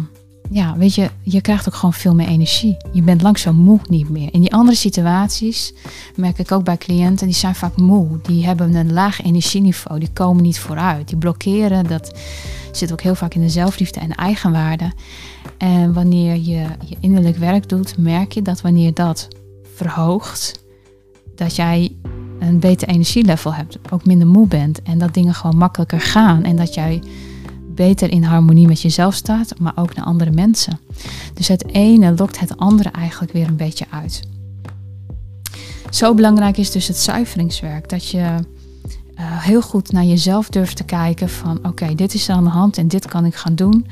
ja, 0.51 0.77
weet 0.77 0.95
je, 0.95 1.11
je 1.23 1.41
krijgt 1.41 1.69
ook 1.69 1.75
gewoon 1.75 1.93
veel 1.93 2.15
meer 2.15 2.29
energie. 2.29 2.77
Je 2.93 3.03
bent 3.03 3.23
langzaam 3.23 3.57
moe 3.57 3.81
niet 3.89 4.09
meer. 4.09 4.29
In 4.33 4.41
die 4.41 4.53
andere 4.53 4.77
situaties 4.77 5.75
merk 6.17 6.39
ik 6.39 6.53
ook 6.53 6.65
bij 6.65 6.77
cliënten, 6.77 7.27
die 7.27 7.37
zijn 7.37 7.55
vaak 7.55 7.77
moe. 7.77 8.09
Die 8.23 8.47
hebben 8.47 8.75
een 8.75 8.93
laag 8.93 9.23
energieniveau, 9.23 9.99
die 9.99 10.13
komen 10.13 10.43
niet 10.43 10.59
vooruit. 10.59 11.09
Die 11.09 11.17
blokkeren, 11.17 11.85
dat 11.85 12.19
zit 12.73 12.93
ook 12.93 13.01
heel 13.01 13.15
vaak 13.15 13.35
in 13.35 13.41
de 13.41 13.49
zelfliefde 13.49 14.01
en 14.01 14.09
de 14.09 14.15
eigenwaarde. 14.15 14.93
En 15.59 15.93
wanneer 15.93 16.35
je 16.35 16.69
je 16.85 16.97
innerlijk 17.01 17.37
werk 17.37 17.69
doet, 17.69 17.99
merk 17.99 18.33
je 18.33 18.43
dat 18.43 18.61
wanneer 18.61 18.95
dat 18.95 19.29
verhoogt, 19.75 20.65
dat 21.35 21.57
jij 21.57 21.97
een 22.39 22.59
beter 22.59 22.89
energielevel 22.89 23.55
hebt, 23.55 23.79
ook 23.91 24.07
minder 24.07 24.27
moe 24.27 24.47
bent 24.47 24.83
en 24.83 24.99
dat 24.99 25.15
dingen 25.15 25.35
gewoon 25.35 25.57
makkelijker 25.57 26.01
gaan 26.01 26.45
en 26.45 26.57
dat 26.57 26.75
jij 26.75 27.03
beter 27.77 28.11
in 28.11 28.23
harmonie 28.23 28.67
met 28.67 28.81
jezelf 28.81 29.15
staat, 29.15 29.59
maar 29.59 29.73
ook 29.75 29.95
naar 29.95 30.05
andere 30.05 30.31
mensen. 30.31 30.79
Dus 31.35 31.49
het 31.49 31.67
ene 31.69 32.15
lokt 32.17 32.41
het 32.41 32.57
andere 32.57 32.89
eigenlijk 32.89 33.33
weer 33.33 33.47
een 33.47 33.57
beetje 33.57 33.87
uit. 33.91 34.23
Zo 35.91 36.15
belangrijk 36.15 36.57
is 36.57 36.71
dus 36.71 36.89
het 36.89 36.97
zuiveringswerk, 36.97 37.89
dat 37.89 38.09
je 38.09 38.19
uh, 38.19 38.35
heel 39.19 39.63
goed 39.63 39.93
naar 39.93 40.05
jezelf 40.05 40.49
durft 40.49 40.77
te 40.77 40.85
kijken 40.85 41.29
van 41.29 41.59
oké, 41.67 41.95
dit 41.95 42.15
is 42.15 42.29
aan 42.29 42.45
de 42.45 42.51
hand 42.51 42.79
en 42.79 42.89
dit 42.89 43.07
kan 43.07 43.25
ik 43.25 43.35
gaan 43.35 43.55
doen. 43.55 43.87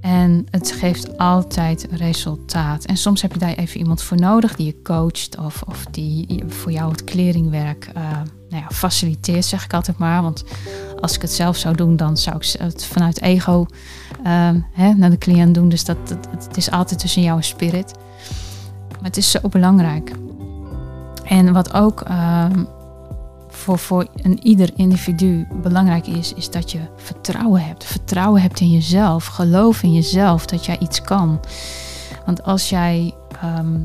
En 0.00 0.46
het 0.50 0.72
geeft 0.72 1.18
altijd 1.18 1.86
resultaat. 1.90 2.84
En 2.84 2.96
soms 2.96 3.22
heb 3.22 3.32
je 3.32 3.38
daar 3.38 3.54
even 3.54 3.80
iemand 3.80 4.02
voor 4.02 4.16
nodig 4.16 4.56
die 4.56 4.66
je 4.66 4.82
coacht 4.82 5.38
of, 5.38 5.62
of 5.66 5.84
die 5.90 6.44
voor 6.46 6.72
jou 6.72 6.90
het 6.90 7.04
kleringwerk 7.04 7.90
uh, 7.96 8.02
nou 8.48 8.62
ja, 8.62 8.66
faciliteert, 8.74 9.44
zeg 9.44 9.64
ik 9.64 9.74
altijd 9.74 9.98
maar. 9.98 10.22
Want 10.22 10.44
als 11.02 11.14
ik 11.14 11.22
het 11.22 11.32
zelf 11.32 11.56
zou 11.56 11.76
doen, 11.76 11.96
dan 11.96 12.16
zou 12.16 12.36
ik 12.36 12.54
het 12.58 12.84
vanuit 12.84 13.20
ego 13.20 13.66
uh, 14.26 14.50
hè, 14.72 14.92
naar 14.92 15.10
de 15.10 15.18
cliënt 15.18 15.54
doen. 15.54 15.68
Dus 15.68 15.84
dat, 15.84 15.96
het 16.30 16.56
is 16.56 16.70
altijd 16.70 17.00
tussen 17.00 17.22
jou 17.22 17.36
en 17.36 17.44
spirit. 17.44 17.92
Maar 18.90 19.04
het 19.10 19.16
is 19.16 19.30
zo 19.30 19.40
belangrijk. 19.48 20.12
En 21.24 21.52
wat 21.52 21.74
ook 21.74 22.08
uh, 22.08 22.44
voor, 23.48 23.78
voor 23.78 24.06
een 24.14 24.46
ieder 24.46 24.70
individu 24.76 25.46
belangrijk 25.62 26.06
is, 26.06 26.34
is 26.34 26.50
dat 26.50 26.70
je 26.70 26.80
vertrouwen 26.96 27.64
hebt. 27.64 27.84
Vertrouwen 27.84 28.42
hebt 28.42 28.60
in 28.60 28.70
jezelf. 28.70 29.26
Geloof 29.26 29.82
in 29.82 29.92
jezelf 29.92 30.46
dat 30.46 30.66
jij 30.66 30.78
iets 30.78 31.00
kan. 31.00 31.40
Want 32.26 32.42
als 32.42 32.68
jij 32.68 33.14
ehm, 33.40 33.78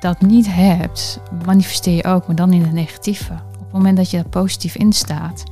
dat 0.00 0.20
niet 0.20 0.46
hebt, 0.54 1.20
manifesteer 1.46 1.96
je 1.96 2.04
ook, 2.04 2.26
maar 2.26 2.36
dan 2.36 2.52
in 2.52 2.62
het 2.62 2.72
negatieve. 2.72 3.32
Op 3.32 3.62
het 3.62 3.72
moment 3.72 3.96
dat 3.96 4.10
je 4.10 4.18
er 4.18 4.28
positief 4.28 4.74
in 4.76 4.92
staat, 4.92 5.44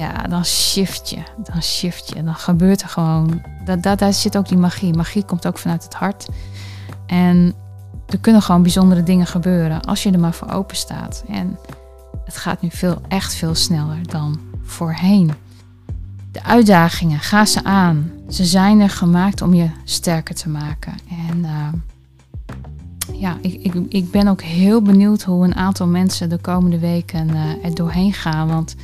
ja, 0.00 0.22
dan 0.22 0.44
shift 0.44 1.10
je. 1.10 1.22
Dan 1.36 1.62
shift 1.62 2.12
je. 2.14 2.22
Dan 2.22 2.34
gebeurt 2.34 2.82
er 2.82 2.88
gewoon. 2.88 3.42
Dat, 3.64 3.82
dat, 3.82 3.98
daar 3.98 4.12
zit 4.12 4.36
ook 4.36 4.48
die 4.48 4.58
magie. 4.58 4.94
Magie 4.94 5.24
komt 5.24 5.46
ook 5.46 5.58
vanuit 5.58 5.84
het 5.84 5.94
hart. 5.94 6.28
En 7.06 7.54
er 8.08 8.18
kunnen 8.18 8.42
gewoon 8.42 8.62
bijzondere 8.62 9.02
dingen 9.02 9.26
gebeuren 9.26 9.80
als 9.80 10.02
je 10.02 10.10
er 10.10 10.18
maar 10.18 10.32
voor 10.32 10.50
open 10.50 10.76
staat. 10.76 11.24
En 11.28 11.58
het 12.24 12.36
gaat 12.36 12.62
nu 12.62 12.68
veel, 12.70 13.00
echt 13.08 13.34
veel 13.34 13.54
sneller 13.54 14.06
dan 14.06 14.40
voorheen. 14.62 15.32
De 16.32 16.42
uitdagingen, 16.42 17.18
ga 17.18 17.44
ze 17.44 17.64
aan. 17.64 18.10
Ze 18.28 18.44
zijn 18.44 18.80
er 18.80 18.90
gemaakt 18.90 19.42
om 19.42 19.54
je 19.54 19.70
sterker 19.84 20.34
te 20.34 20.48
maken. 20.48 20.94
En 21.28 21.38
uh, 21.38 21.68
ja, 23.20 23.36
ik, 23.40 23.54
ik, 23.62 23.74
ik 23.88 24.10
ben 24.10 24.28
ook 24.28 24.42
heel 24.42 24.82
benieuwd 24.82 25.22
hoe 25.22 25.44
een 25.44 25.54
aantal 25.54 25.86
mensen 25.86 26.28
de 26.28 26.38
komende 26.38 26.78
weken 26.78 27.28
uh, 27.28 27.64
er 27.64 27.74
doorheen 27.74 28.12
gaan. 28.12 28.48
Want 28.48 28.74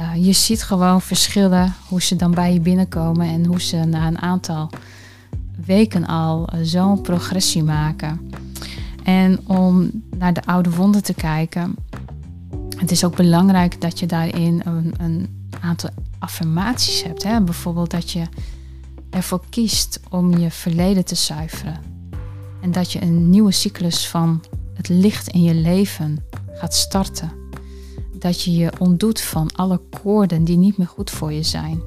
uh, 0.00 0.26
je 0.26 0.32
ziet 0.32 0.62
gewoon 0.62 1.00
verschillen 1.00 1.74
hoe 1.88 2.02
ze 2.02 2.16
dan 2.16 2.30
bij 2.30 2.52
je 2.52 2.60
binnenkomen 2.60 3.26
en 3.26 3.46
hoe 3.46 3.60
ze 3.60 3.76
na 3.76 4.06
een 4.06 4.18
aantal 4.18 4.70
weken 5.64 6.06
al 6.06 6.48
zo'n 6.62 7.00
progressie 7.00 7.62
maken. 7.62 8.30
En 9.02 9.48
om 9.48 9.90
naar 10.16 10.32
de 10.32 10.44
oude 10.44 10.70
wonden 10.70 11.02
te 11.02 11.14
kijken, 11.14 11.74
het 12.76 12.90
is 12.90 13.04
ook 13.04 13.16
belangrijk 13.16 13.80
dat 13.80 13.98
je 13.98 14.06
daarin 14.06 14.62
een, 14.64 14.94
een 14.98 15.46
aantal 15.60 15.90
affirmaties 16.18 17.02
hebt. 17.02 17.22
Hè? 17.22 17.40
Bijvoorbeeld 17.40 17.90
dat 17.90 18.10
je 18.10 18.26
ervoor 19.10 19.40
kiest 19.50 20.00
om 20.10 20.38
je 20.38 20.50
verleden 20.50 21.04
te 21.04 21.14
zuiveren. 21.14 21.80
En 22.60 22.72
dat 22.72 22.92
je 22.92 23.02
een 23.02 23.30
nieuwe 23.30 23.52
cyclus 23.52 24.08
van 24.08 24.42
het 24.74 24.88
licht 24.88 25.28
in 25.28 25.42
je 25.42 25.54
leven 25.54 26.24
gaat 26.54 26.74
starten. 26.74 27.43
Dat 28.24 28.42
je 28.42 28.52
je 28.52 28.72
ontdoet 28.78 29.20
van 29.20 29.52
alle 29.52 29.80
koorden 30.02 30.44
die 30.44 30.56
niet 30.56 30.76
meer 30.76 30.86
goed 30.86 31.10
voor 31.10 31.32
je 31.32 31.42
zijn. 31.42 31.82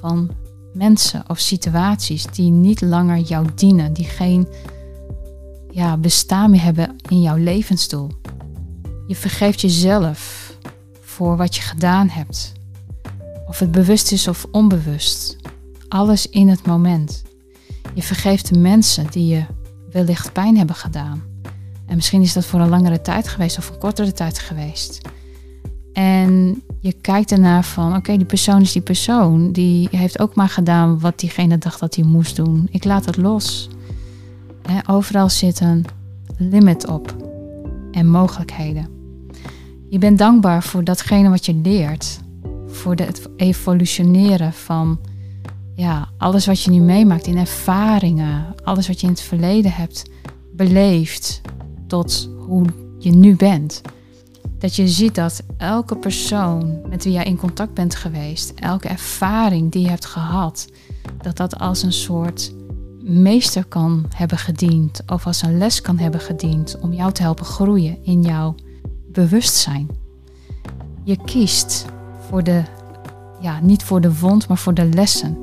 Van 0.00 0.30
mensen 0.72 1.24
of 1.28 1.38
situaties 1.38 2.26
die 2.26 2.50
niet 2.50 2.80
langer 2.80 3.18
jou 3.18 3.46
dienen, 3.54 3.92
die 3.92 4.04
geen 4.04 4.48
ja, 5.70 5.96
bestaan 5.96 6.50
meer 6.50 6.62
hebben 6.62 6.96
in 7.08 7.20
jouw 7.20 7.36
levensdoel. 7.36 8.10
Je 9.06 9.16
vergeeft 9.16 9.60
jezelf 9.60 10.52
voor 11.00 11.36
wat 11.36 11.56
je 11.56 11.62
gedaan 11.62 12.08
hebt. 12.08 12.52
Of 13.46 13.58
het 13.58 13.70
bewust 13.70 14.12
is 14.12 14.28
of 14.28 14.46
onbewust. 14.50 15.36
Alles 15.88 16.28
in 16.28 16.48
het 16.48 16.66
moment. 16.66 17.22
Je 17.94 18.02
vergeeft 18.02 18.48
de 18.48 18.58
mensen 18.58 19.06
die 19.10 19.26
je 19.26 19.44
wellicht 19.90 20.32
pijn 20.32 20.56
hebben 20.56 20.76
gedaan. 20.76 21.22
En 21.86 21.96
misschien 21.96 22.22
is 22.22 22.32
dat 22.32 22.44
voor 22.44 22.60
een 22.60 22.68
langere 22.68 23.00
tijd 23.00 23.28
geweest 23.28 23.58
of 23.58 23.68
een 23.68 23.78
kortere 23.78 24.12
tijd 24.12 24.38
geweest. 24.38 25.00
En 25.96 26.62
je 26.80 26.92
kijkt 26.92 27.32
ernaar 27.32 27.64
van, 27.64 27.96
oké, 27.96 28.16
die 28.16 28.26
persoon 28.26 28.60
is 28.60 28.72
die 28.72 28.82
persoon. 28.82 29.52
Die 29.52 29.88
heeft 29.90 30.18
ook 30.18 30.34
maar 30.34 30.48
gedaan 30.48 31.00
wat 31.00 31.18
diegene 31.18 31.58
dacht 31.58 31.80
dat 31.80 31.94
hij 31.94 32.04
moest 32.04 32.36
doen. 32.36 32.68
Ik 32.70 32.84
laat 32.84 33.04
het 33.04 33.16
los. 33.16 33.68
overal 34.86 35.28
zit 35.28 35.60
een 35.60 35.84
limit 36.38 36.86
op 36.86 37.16
en 37.92 38.10
mogelijkheden. 38.10 38.88
Je 39.88 39.98
bent 39.98 40.18
dankbaar 40.18 40.62
voor 40.62 40.84
datgene 40.84 41.28
wat 41.28 41.46
je 41.46 41.54
leert. 41.54 42.20
Voor 42.66 42.94
het 42.94 43.28
evolutioneren 43.36 44.52
van 44.52 44.98
ja, 45.74 46.08
alles 46.18 46.46
wat 46.46 46.62
je 46.62 46.70
nu 46.70 46.80
meemaakt 46.80 47.26
in 47.26 47.36
ervaringen. 47.36 48.54
Alles 48.64 48.88
wat 48.88 49.00
je 49.00 49.06
in 49.06 49.12
het 49.12 49.22
verleden 49.22 49.72
hebt 49.72 50.10
beleefd 50.52 51.40
tot 51.86 52.28
hoe 52.46 52.64
je 52.98 53.10
nu 53.10 53.36
bent. 53.36 53.82
Dat 54.58 54.76
je 54.76 54.88
ziet 54.88 55.14
dat 55.14 55.42
elke 55.56 55.96
persoon 55.96 56.80
met 56.88 57.04
wie 57.04 57.12
jij 57.12 57.24
in 57.24 57.36
contact 57.36 57.74
bent 57.74 57.94
geweest, 57.94 58.52
elke 58.54 58.88
ervaring 58.88 59.72
die 59.72 59.82
je 59.82 59.88
hebt 59.88 60.06
gehad, 60.06 60.68
dat 61.22 61.36
dat 61.36 61.58
als 61.58 61.82
een 61.82 61.92
soort 61.92 62.54
meester 63.02 63.64
kan 63.64 64.06
hebben 64.14 64.38
gediend 64.38 65.02
of 65.06 65.26
als 65.26 65.42
een 65.42 65.58
les 65.58 65.80
kan 65.80 65.98
hebben 65.98 66.20
gediend 66.20 66.78
om 66.80 66.92
jou 66.92 67.12
te 67.12 67.22
helpen 67.22 67.44
groeien 67.44 68.04
in 68.04 68.22
jouw 68.22 68.54
bewustzijn. 69.12 69.88
Je 71.04 71.16
kiest 71.24 71.84
voor 72.28 72.42
de, 72.42 72.62
ja, 73.40 73.60
niet 73.60 73.82
voor 73.82 74.00
de 74.00 74.18
wond, 74.18 74.48
maar 74.48 74.58
voor 74.58 74.74
de 74.74 74.84
lessen. 74.84 75.38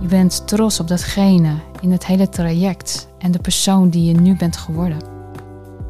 Je 0.00 0.06
bent 0.08 0.46
trots 0.46 0.80
op 0.80 0.88
datgene 0.88 1.54
in 1.80 1.90
het 1.90 2.06
hele 2.06 2.28
traject 2.28 3.08
en 3.18 3.30
de 3.30 3.38
persoon 3.38 3.90
die 3.90 4.04
je 4.04 4.20
nu 4.20 4.36
bent 4.36 4.56
geworden. 4.56 5.15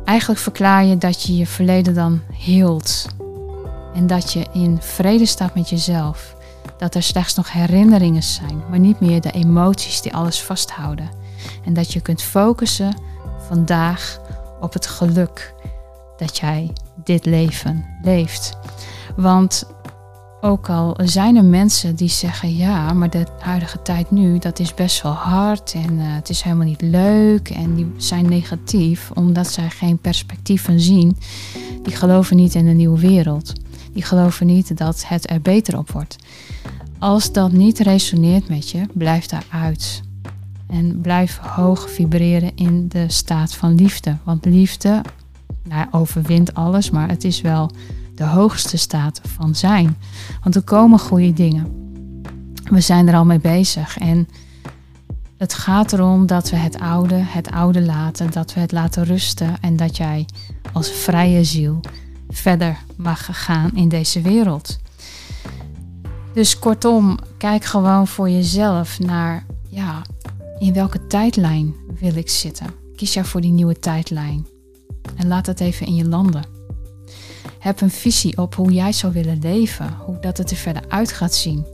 Eigenlijk 0.07 0.41
verklaar 0.41 0.85
je 0.85 0.99
dat 0.99 1.23
je 1.23 1.37
je 1.37 1.47
verleden 1.47 1.95
dan 1.95 2.21
hield. 2.33 3.07
En 3.95 4.07
dat 4.07 4.33
je 4.33 4.47
in 4.53 4.79
vrede 4.81 5.27
staat 5.27 5.55
met 5.55 5.69
jezelf. 5.69 6.37
Dat 6.79 6.95
er 6.95 7.03
slechts 7.03 7.35
nog 7.35 7.53
herinneringen 7.53 8.23
zijn, 8.23 8.63
maar 8.71 8.79
niet 8.79 9.01
meer 9.01 9.21
de 9.21 9.31
emoties 9.31 10.01
die 10.01 10.15
alles 10.15 10.43
vasthouden. 10.43 11.11
En 11.65 11.75
dat 11.75 11.93
je 11.93 12.01
kunt 12.01 12.23
focussen 12.23 12.97
vandaag 13.49 14.21
op 14.61 14.73
het 14.73 14.87
geluk 14.87 15.55
dat 16.17 16.39
jij 16.39 16.73
dit 17.05 17.25
leven 17.25 17.85
leeft. 18.03 18.59
Want 19.17 19.65
ook 20.41 20.69
al 20.69 20.97
zijn 21.03 21.37
er 21.37 21.45
mensen 21.45 21.97
die 21.97 22.09
zeggen 22.09 22.57
ja, 22.57 22.93
maar 22.93 23.11
de 23.11 23.27
huidige 23.39 23.83
tijd 23.83 24.11
nu, 24.11 24.39
dat 24.39 24.59
is 24.59 24.75
best 24.75 25.03
wel 25.03 25.13
hard 25.13 25.73
en 25.73 25.93
uh, 25.93 26.05
het 26.05 26.29
is 26.29 26.43
helemaal 26.43 26.67
niet 26.67 26.81
leuk 26.81 27.51
en 27.51 27.75
die 27.75 27.93
zijn 27.97 28.29
negatief 28.29 29.11
omdat 29.15 29.47
zij 29.47 29.71
geen 29.71 29.99
perspectieven 29.99 30.81
zien. 30.81 31.17
Die 31.83 31.97
geloven 31.97 32.37
niet 32.37 32.55
in 32.55 32.67
een 32.67 32.77
nieuwe 32.77 33.01
wereld. 33.01 33.53
Die 33.93 34.03
geloven 34.03 34.47
niet 34.47 34.77
dat 34.77 35.05
het 35.09 35.31
er 35.31 35.41
beter 35.41 35.79
op 35.79 35.91
wordt. 35.91 36.17
Als 36.99 37.33
dat 37.33 37.53
niet 37.53 37.79
resoneert 37.79 38.49
met 38.49 38.71
je, 38.71 38.83
blijf 38.93 39.27
daaruit. 39.27 40.03
En 40.67 41.01
blijf 41.01 41.39
hoog 41.39 41.91
vibreren 41.91 42.53
in 42.55 42.89
de 42.89 43.05
staat 43.09 43.55
van 43.55 43.75
liefde. 43.75 44.17
Want 44.25 44.45
liefde 44.45 45.03
nou, 45.69 45.87
overwint 45.91 46.55
alles, 46.55 46.91
maar 46.91 47.09
het 47.09 47.25
is 47.25 47.41
wel 47.41 47.71
de 48.17 48.25
hoogste 48.25 48.77
staat 48.77 49.21
van 49.37 49.55
zijn. 49.55 49.97
Want 50.43 50.55
er 50.55 50.63
komen 50.63 50.99
goede 50.99 51.33
dingen. 51.33 51.85
We 52.71 52.81
zijn 52.81 53.09
er 53.09 53.15
al 53.15 53.25
mee 53.25 53.41
bezig. 53.41 53.99
En 53.99 54.29
het 55.37 55.55
gaat 55.55 55.93
erom 55.93 56.27
dat 56.27 56.51
we 56.51 56.57
het 56.57 56.79
oude, 56.79 57.15
het 57.15 57.51
oude 57.51 57.83
laten, 57.83 58.31
dat 58.31 58.55
we 58.55 58.61
het 58.61 58.73
laten 58.73 59.05
rusten 59.05 59.61
en 59.61 59.77
dat 59.77 59.97
jij 59.97 60.27
als 60.73 60.91
vrije 60.91 61.45
ziel 61.45 61.81
verder 62.29 62.79
mag 62.97 63.45
gaan 63.45 63.71
in 63.75 63.89
deze 63.89 64.21
wereld. 64.21 64.79
Dus 66.35 66.59
kortom, 66.59 67.19
kijk 67.39 67.65
gewoon 67.65 68.07
voor 68.07 68.31
jezelf 68.31 68.99
naar, 68.99 69.47
ja, 69.69 70.03
in 70.59 70.73
welke 70.73 71.07
tijdlijn 71.07 71.75
wil 72.01 72.17
ik 72.17 72.29
zitten? 72.29 72.67
Kies 72.97 73.15
jij 73.15 73.25
voor 73.25 73.41
die 73.41 73.51
nieuwe 73.51 73.79
tijdlijn 73.79 74.47
en 75.17 75.29
laat 75.29 75.47
het 75.47 75.61
even 75.61 75.87
in 75.87 75.95
je 75.95 76.09
landen. 76.09 76.56
Heb 77.67 77.81
een 77.81 77.91
visie 77.91 78.39
op 78.39 78.55
hoe 78.55 78.73
jij 78.73 78.93
zou 78.93 79.13
willen 79.13 79.39
leven, 79.39 79.97
hoe 80.05 80.19
dat 80.21 80.39
het 80.39 80.51
er 80.51 80.57
verder 80.57 80.83
uit 80.89 81.13
gaat 81.13 81.35
zien. 81.35 81.67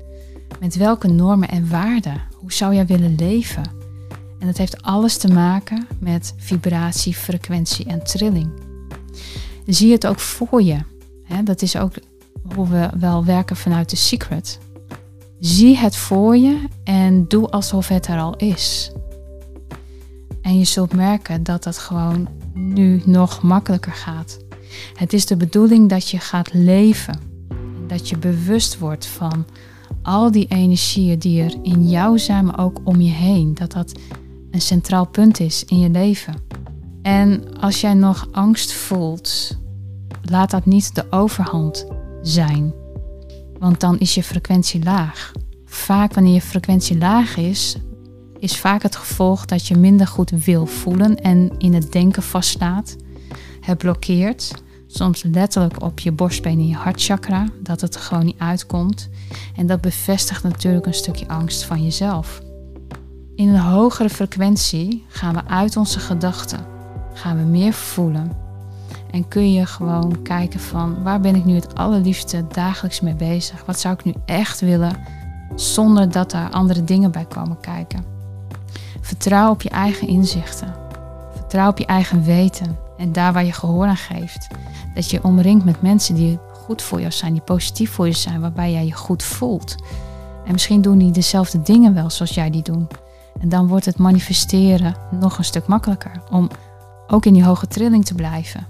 Met 0.61 0.77
welke 0.77 1.09
normen 1.09 1.49
en 1.49 1.69
waarden, 1.69 2.21
hoe 2.37 2.53
zou 2.53 2.75
jij 2.75 2.87
willen 2.87 3.15
leven? 3.15 3.63
En 4.39 4.47
dat 4.47 4.57
heeft 4.57 4.83
alles 4.83 5.17
te 5.17 5.29
maken 5.29 5.87
met 6.01 6.35
vibratie, 6.37 7.15
frequentie 7.15 7.87
en 7.87 8.05
trilling. 8.05 8.51
Zie 9.67 9.93
het 9.93 10.07
ook 10.07 10.19
voor 10.19 10.63
je. 10.63 10.79
Dat 11.45 11.63
is 11.63 11.77
ook 11.77 11.93
hoe 12.55 12.69
we 12.69 12.91
wel 12.99 13.25
werken 13.25 13.57
vanuit 13.57 13.91
de 13.91 13.97
secret. 13.97 14.59
Zie 15.41 15.77
het 15.77 15.97
voor 15.97 16.37
je 16.37 16.69
en 16.85 17.29
doe 17.29 17.51
alsof 17.51 17.89
het 17.89 18.07
er 18.07 18.19
al 18.19 18.37
is. 18.37 18.93
En 20.43 20.59
je 20.59 20.65
zult 20.65 20.95
merken 20.95 21.43
dat 21.43 21.63
dat 21.63 21.79
gewoon 21.79 22.29
nu 22.55 23.03
nog 23.05 23.43
makkelijker 23.43 23.93
gaat. 23.93 24.39
Het 24.95 25.13
is 25.13 25.27
de 25.27 25.37
bedoeling 25.37 25.89
dat 25.89 26.09
je 26.09 26.19
gaat 26.19 26.53
leven. 26.53 27.21
Dat 27.87 28.09
je 28.09 28.19
bewust 28.19 28.79
wordt 28.79 29.07
van 29.07 29.47
al 30.03 30.31
die 30.31 30.47
energieën 30.49 31.19
die 31.19 31.43
er 31.43 31.55
in 31.63 31.89
jou 31.89 32.19
zijn, 32.19 32.45
maar 32.45 32.59
ook 32.59 32.81
om 32.85 33.01
je 33.01 33.11
heen. 33.11 33.55
Dat 33.55 33.73
dat 33.73 33.93
een 34.51 34.61
centraal 34.61 35.07
punt 35.07 35.41
is 35.41 35.65
in 35.65 35.79
je 35.79 35.91
leven. 35.91 36.35
En 37.03 37.59
als 37.61 37.81
jij 37.81 37.95
nog 37.95 38.29
angst 38.31 38.73
voelt, 38.73 39.59
laat 40.23 40.51
dat 40.51 40.67
niet 40.67 40.95
de 40.95 41.07
overhand 41.11 41.87
zijn. 42.23 42.73
Want 43.59 43.81
dan 43.81 43.99
is 43.99 44.15
je 44.15 44.23
frequentie 44.23 44.85
laag. 44.85 45.33
Vaak 45.65 46.15
wanneer 46.15 46.35
je 46.35 46.41
frequentie 46.41 46.99
laag 46.99 47.37
is, 47.37 47.77
is 48.39 48.59
vaak 48.59 48.83
het 48.83 48.97
gevolg 48.97 49.45
dat 49.45 49.67
je 49.67 49.77
minder 49.77 50.07
goed 50.07 50.31
wil 50.31 50.67
voelen 50.67 51.17
en 51.17 51.53
in 51.59 51.75
het 51.75 51.93
denken 51.93 52.23
vaststaat. 52.23 52.97
Het 53.63 53.79
blokkeert, 53.79 54.63
soms 54.87 55.23
letterlijk 55.23 55.83
op 55.83 56.01
je 56.01 56.13
borstbeen 56.13 56.59
in 56.59 56.69
je 56.69 56.75
hartchakra, 56.75 57.47
dat 57.61 57.81
het 57.81 57.95
er 57.95 58.01
gewoon 58.01 58.25
niet 58.25 58.39
uitkomt. 58.39 59.09
En 59.57 59.67
dat 59.67 59.81
bevestigt 59.81 60.43
natuurlijk 60.43 60.87
een 60.87 60.95
stukje 60.95 61.29
angst 61.29 61.65
van 61.65 61.83
jezelf. 61.83 62.43
In 63.35 63.49
een 63.49 63.61
hogere 63.61 64.09
frequentie 64.09 65.05
gaan 65.09 65.35
we 65.35 65.45
uit 65.47 65.77
onze 65.77 65.99
gedachten, 65.99 66.61
gaan 67.15 67.37
we 67.37 67.43
meer 67.43 67.73
voelen. 67.73 68.33
En 69.11 69.29
kun 69.29 69.53
je 69.53 69.67
gewoon 69.67 70.23
kijken 70.23 70.61
van 70.61 71.03
waar 71.03 71.21
ben 71.21 71.35
ik 71.35 71.45
nu 71.45 71.55
het 71.55 71.75
allerliefste 71.75 72.47
dagelijks 72.49 73.01
mee 73.01 73.15
bezig? 73.15 73.65
Wat 73.65 73.81
zou 73.81 73.95
ik 73.95 74.05
nu 74.05 74.15
echt 74.25 74.61
willen 74.61 74.97
zonder 75.55 76.11
dat 76.11 76.31
daar 76.31 76.51
andere 76.51 76.85
dingen 76.85 77.11
bij 77.11 77.25
komen 77.25 77.61
kijken? 77.61 78.05
Vertrouw 79.01 79.51
op 79.51 79.63
je 79.63 79.71
eigen 79.71 80.09
inzichten. 80.09 80.75
Vertrouw 81.35 81.69
op 81.69 81.79
je 81.79 81.87
eigen 81.87 82.25
weten. 82.25 82.77
En 83.03 83.13
daar 83.13 83.33
waar 83.33 83.45
je 83.45 83.53
gehoor 83.53 83.87
aan 83.87 83.97
geeft. 83.97 84.47
Dat 84.95 85.11
je 85.11 85.25
omringt 85.25 85.65
met 85.65 85.83
mensen 85.83 86.15
die 86.15 86.39
goed 86.53 86.83
voor 86.83 87.01
jou 87.01 87.13
zijn, 87.13 87.33
die 87.33 87.43
positief 87.43 87.91
voor 87.91 88.07
je 88.07 88.13
zijn, 88.13 88.41
waarbij 88.41 88.73
jij 88.73 88.87
je 88.87 88.93
goed 88.93 89.23
voelt. 89.23 89.75
En 90.45 90.53
misschien 90.53 90.83
doen 90.83 90.99
die 90.99 91.11
dezelfde 91.11 91.63
dingen 91.63 91.95
wel 91.95 92.11
zoals 92.11 92.35
jij 92.35 92.51
die 92.51 92.63
doet. 92.63 92.95
En 93.41 93.49
dan 93.49 93.67
wordt 93.67 93.85
het 93.85 93.99
manifesteren 93.99 94.97
nog 95.11 95.39
een 95.39 95.45
stuk 95.45 95.67
makkelijker 95.67 96.23
om 96.31 96.51
ook 97.07 97.27
in 97.27 97.33
die 97.33 97.45
hoge 97.45 97.67
trilling 97.67 98.05
te 98.05 98.15
blijven. 98.15 98.67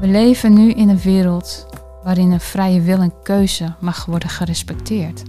We 0.00 0.06
leven 0.06 0.52
nu 0.52 0.70
in 0.70 0.88
een 0.88 1.00
wereld 1.00 1.66
waarin 2.02 2.30
een 2.30 2.40
vrije 2.40 2.80
wil 2.80 2.98
en 2.98 3.22
keuze 3.22 3.74
mag 3.80 4.04
worden 4.04 4.28
gerespecteerd. 4.28 5.22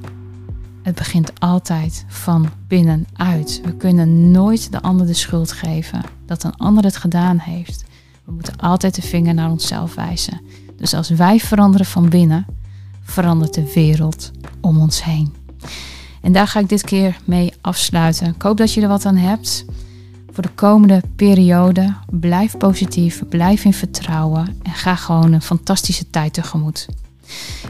Het 0.83 0.95
begint 0.95 1.39
altijd 1.39 2.05
van 2.07 2.49
binnenuit. 2.67 3.61
We 3.63 3.75
kunnen 3.77 4.31
nooit 4.31 4.71
de 4.71 4.81
ander 4.81 5.07
de 5.07 5.13
schuld 5.13 5.51
geven 5.51 6.01
dat 6.25 6.43
een 6.43 6.55
ander 6.55 6.83
het 6.83 6.97
gedaan 6.97 7.37
heeft. 7.37 7.84
We 8.25 8.31
moeten 8.31 8.57
altijd 8.57 8.95
de 8.95 9.01
vinger 9.01 9.33
naar 9.33 9.51
onszelf 9.51 9.95
wijzen. 9.95 10.41
Dus 10.77 10.93
als 10.93 11.09
wij 11.09 11.39
veranderen 11.39 11.85
van 11.85 12.09
binnen, 12.09 12.45
verandert 13.01 13.53
de 13.53 13.71
wereld 13.73 14.31
om 14.61 14.79
ons 14.79 15.03
heen. 15.03 15.33
En 16.21 16.31
daar 16.31 16.47
ga 16.47 16.59
ik 16.59 16.69
dit 16.69 16.83
keer 16.83 17.17
mee 17.25 17.53
afsluiten. 17.61 18.27
Ik 18.27 18.41
hoop 18.41 18.57
dat 18.57 18.73
je 18.73 18.81
er 18.81 18.87
wat 18.87 19.05
aan 19.05 19.15
hebt. 19.15 19.65
Voor 20.31 20.43
de 20.43 20.53
komende 20.55 21.01
periode 21.15 21.93
blijf 22.09 22.57
positief, 22.57 23.23
blijf 23.29 23.65
in 23.65 23.73
vertrouwen 23.73 24.57
en 24.63 24.71
ga 24.71 24.95
gewoon 24.95 25.33
een 25.33 25.41
fantastische 25.41 26.09
tijd 26.09 26.33
tegemoet. 26.33 26.87